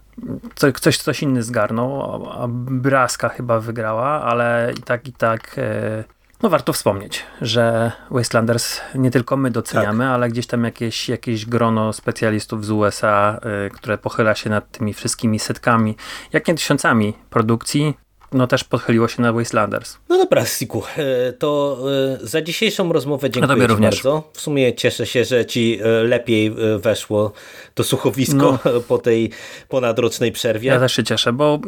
Co, 0.55 0.73
coś, 0.73 0.99
coś 0.99 1.23
inny 1.23 1.43
zgarnął, 1.43 2.27
Braska 2.59 3.29
chyba 3.29 3.61
wygrała, 3.61 4.23
ale 4.23 4.73
i 4.79 4.83
tak, 4.83 5.09
i 5.09 5.13
tak 5.13 5.55
e, 5.59 6.05
no 6.43 6.49
warto 6.49 6.73
wspomnieć, 6.73 7.25
że 7.41 7.93
Wastelanders 8.11 8.81
nie 8.95 9.11
tylko 9.11 9.37
my 9.37 9.51
doceniamy, 9.51 10.05
tak. 10.05 10.13
ale 10.13 10.29
gdzieś 10.29 10.47
tam 10.47 10.65
jakieś, 10.65 11.09
jakieś 11.09 11.47
grono 11.47 11.93
specjalistów 11.93 12.67
z 12.67 12.71
USA, 12.71 13.41
y, 13.67 13.71
które 13.71 13.99
pochyla 13.99 14.35
się 14.35 14.51
nad 14.51 14.71
tymi 14.71 14.95
wszystkimi 14.95 15.39
setkami, 15.39 15.97
jak 16.33 16.49
nie 16.49 16.55
tysiącami 16.55 17.15
produkcji, 17.31 17.95
no 18.33 18.47
też 18.47 18.65
pochyliło 18.65 19.09
się 19.09 19.23
na 19.23 19.33
Wastelanders. 19.33 19.99
No 20.09 20.19
dobra, 20.19 20.47
Siku, 20.47 20.83
e, 20.97 21.33
to 21.33 21.79
e, 22.23 22.27
za 22.27 22.43
dzisiejszą 22.43 22.93
rozmowę 22.93 23.31
dziękuję 23.31 23.57
no 23.57 23.67
również. 23.67 23.95
bardzo. 23.95 24.31
W 24.33 24.41
sumie 24.41 24.75
cieszę 24.75 25.07
się, 25.07 25.25
że 25.25 25.47
ci 25.47 25.79
e, 25.83 25.89
lepiej 26.05 26.55
weszło 26.79 27.33
to 27.75 27.85
słuchowisko 27.85 28.59
no. 28.65 28.81
po 28.89 28.99
tej 28.99 29.31
ponadrocznej 29.69 30.33
przerwie. 30.33 30.69
Ja 30.69 30.81
też 30.81 30.93
się 30.93 31.05
cieszę, 31.05 31.33
bo 31.33 31.61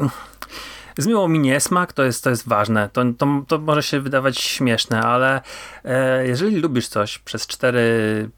zmiło 0.99 1.29
mi 1.29 1.39
niesmak, 1.39 1.93
to 1.93 2.05
jest, 2.05 2.25
to 2.25 2.31
jest 2.31 2.49
ważne. 2.49 2.89
To, 2.93 3.03
to, 3.19 3.45
to 3.49 3.59
może 3.59 3.83
się 3.83 4.01
wydawać 4.01 4.39
śmieszne, 4.39 5.01
ale 5.01 5.41
e, 5.85 6.27
jeżeli 6.27 6.57
lubisz 6.57 6.89
coś 6.89 7.19
przez 7.19 7.47
4, 7.47 8.31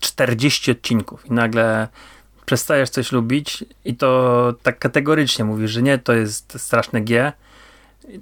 40 0.00 0.70
odcinków 0.70 1.26
i 1.26 1.32
nagle 1.32 1.88
przestajesz 2.46 2.90
coś 2.90 3.12
lubić 3.12 3.64
i 3.84 3.96
to 3.96 4.54
tak 4.62 4.78
kategorycznie 4.78 5.44
mówisz, 5.44 5.70
że 5.70 5.82
nie, 5.82 5.98
to 5.98 6.12
jest 6.12 6.60
straszne 6.60 7.00
G, 7.00 7.32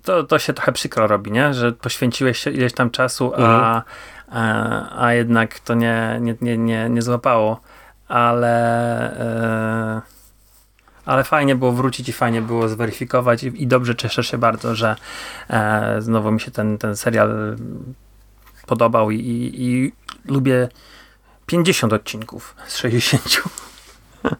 to, 0.02 0.22
to 0.22 0.38
się 0.38 0.52
trochę 0.52 0.72
przykro 0.72 1.06
robi, 1.06 1.32
nie? 1.32 1.54
że 1.54 1.72
poświęciłeś 1.72 2.38
się 2.38 2.50
ileś 2.50 2.72
tam 2.72 2.90
czasu, 2.90 3.32
a, 3.34 3.38
mhm. 3.38 3.82
a, 4.30 5.04
a, 5.04 5.12
jednak 5.12 5.60
to 5.60 5.74
nie, 5.74 6.18
nie, 6.20 6.34
nie, 6.40 6.58
nie, 6.58 6.90
nie 6.90 7.02
złapało. 7.02 7.60
Ale, 8.08 8.56
e, 9.18 10.02
ale 11.04 11.24
fajnie 11.24 11.56
było 11.56 11.72
wrócić 11.72 12.08
i 12.08 12.12
fajnie 12.12 12.42
było 12.42 12.68
zweryfikować 12.68 13.42
i, 13.42 13.62
i 13.62 13.66
dobrze 13.66 13.96
cieszę 13.96 14.24
się 14.24 14.38
bardzo, 14.38 14.74
że 14.74 14.96
e, 15.50 15.96
znowu 15.98 16.32
mi 16.32 16.40
się 16.40 16.50
ten, 16.50 16.78
ten 16.78 16.96
serial 16.96 17.56
podobał 18.66 19.10
i, 19.10 19.16
i, 19.18 19.62
i 19.62 19.92
lubię 20.24 20.68
50 21.46 21.92
odcinków 21.92 22.54
z 22.66 22.76
60. 22.76 23.42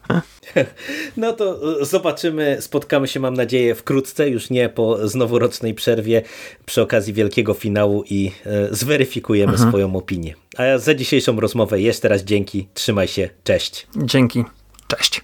No 1.17 1.33
to 1.33 1.59
e, 1.81 1.85
zobaczymy, 1.85 2.57
spotkamy 2.61 3.07
się 3.07 3.19
mam 3.19 3.33
nadzieję 3.33 3.75
wkrótce, 3.75 4.29
już 4.29 4.49
nie 4.49 4.69
po 4.69 5.07
znoworocznej 5.07 5.73
przerwie 5.73 6.21
przy 6.65 6.81
okazji 6.81 7.13
wielkiego 7.13 7.53
finału 7.53 8.03
i 8.09 8.31
e, 8.45 8.75
zweryfikujemy 8.75 9.51
Mhm. 9.53 9.69
swoją 9.69 9.95
opinię. 9.95 10.33
A 10.57 10.63
ja 10.63 10.79
za 10.79 10.93
dzisiejszą 10.93 11.39
rozmowę 11.39 11.81
jeszcze 11.81 12.07
raz 12.07 12.21
dzięki, 12.23 12.67
trzymaj 12.73 13.07
się, 13.07 13.29
cześć. 13.43 13.87
Dzięki. 13.95 14.43
Cześć. 14.87 15.21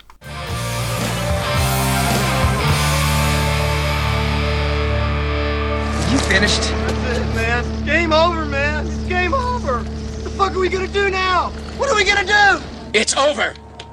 You 6.12 6.18
finished? 6.20 6.62
That's 6.62 7.18
it, 7.18 7.36
man. 7.36 7.86
Game 7.86 8.14
over, 8.14 8.46
man. 8.46 8.88
It's 8.88 9.10
game 9.10 9.34
over. 9.34 9.80
What 9.84 10.24
the 10.24 10.30
fuck 10.30 10.52
are 10.56 10.60
we 10.60 10.70
gonna 10.70 10.88
do 10.88 11.10
now? 11.10 11.50
What 11.78 11.90
are 11.90 11.96
we 11.96 12.06
gonna 12.06 12.24
do? 12.26 12.62
It's 12.94 13.16
over. 13.18 13.54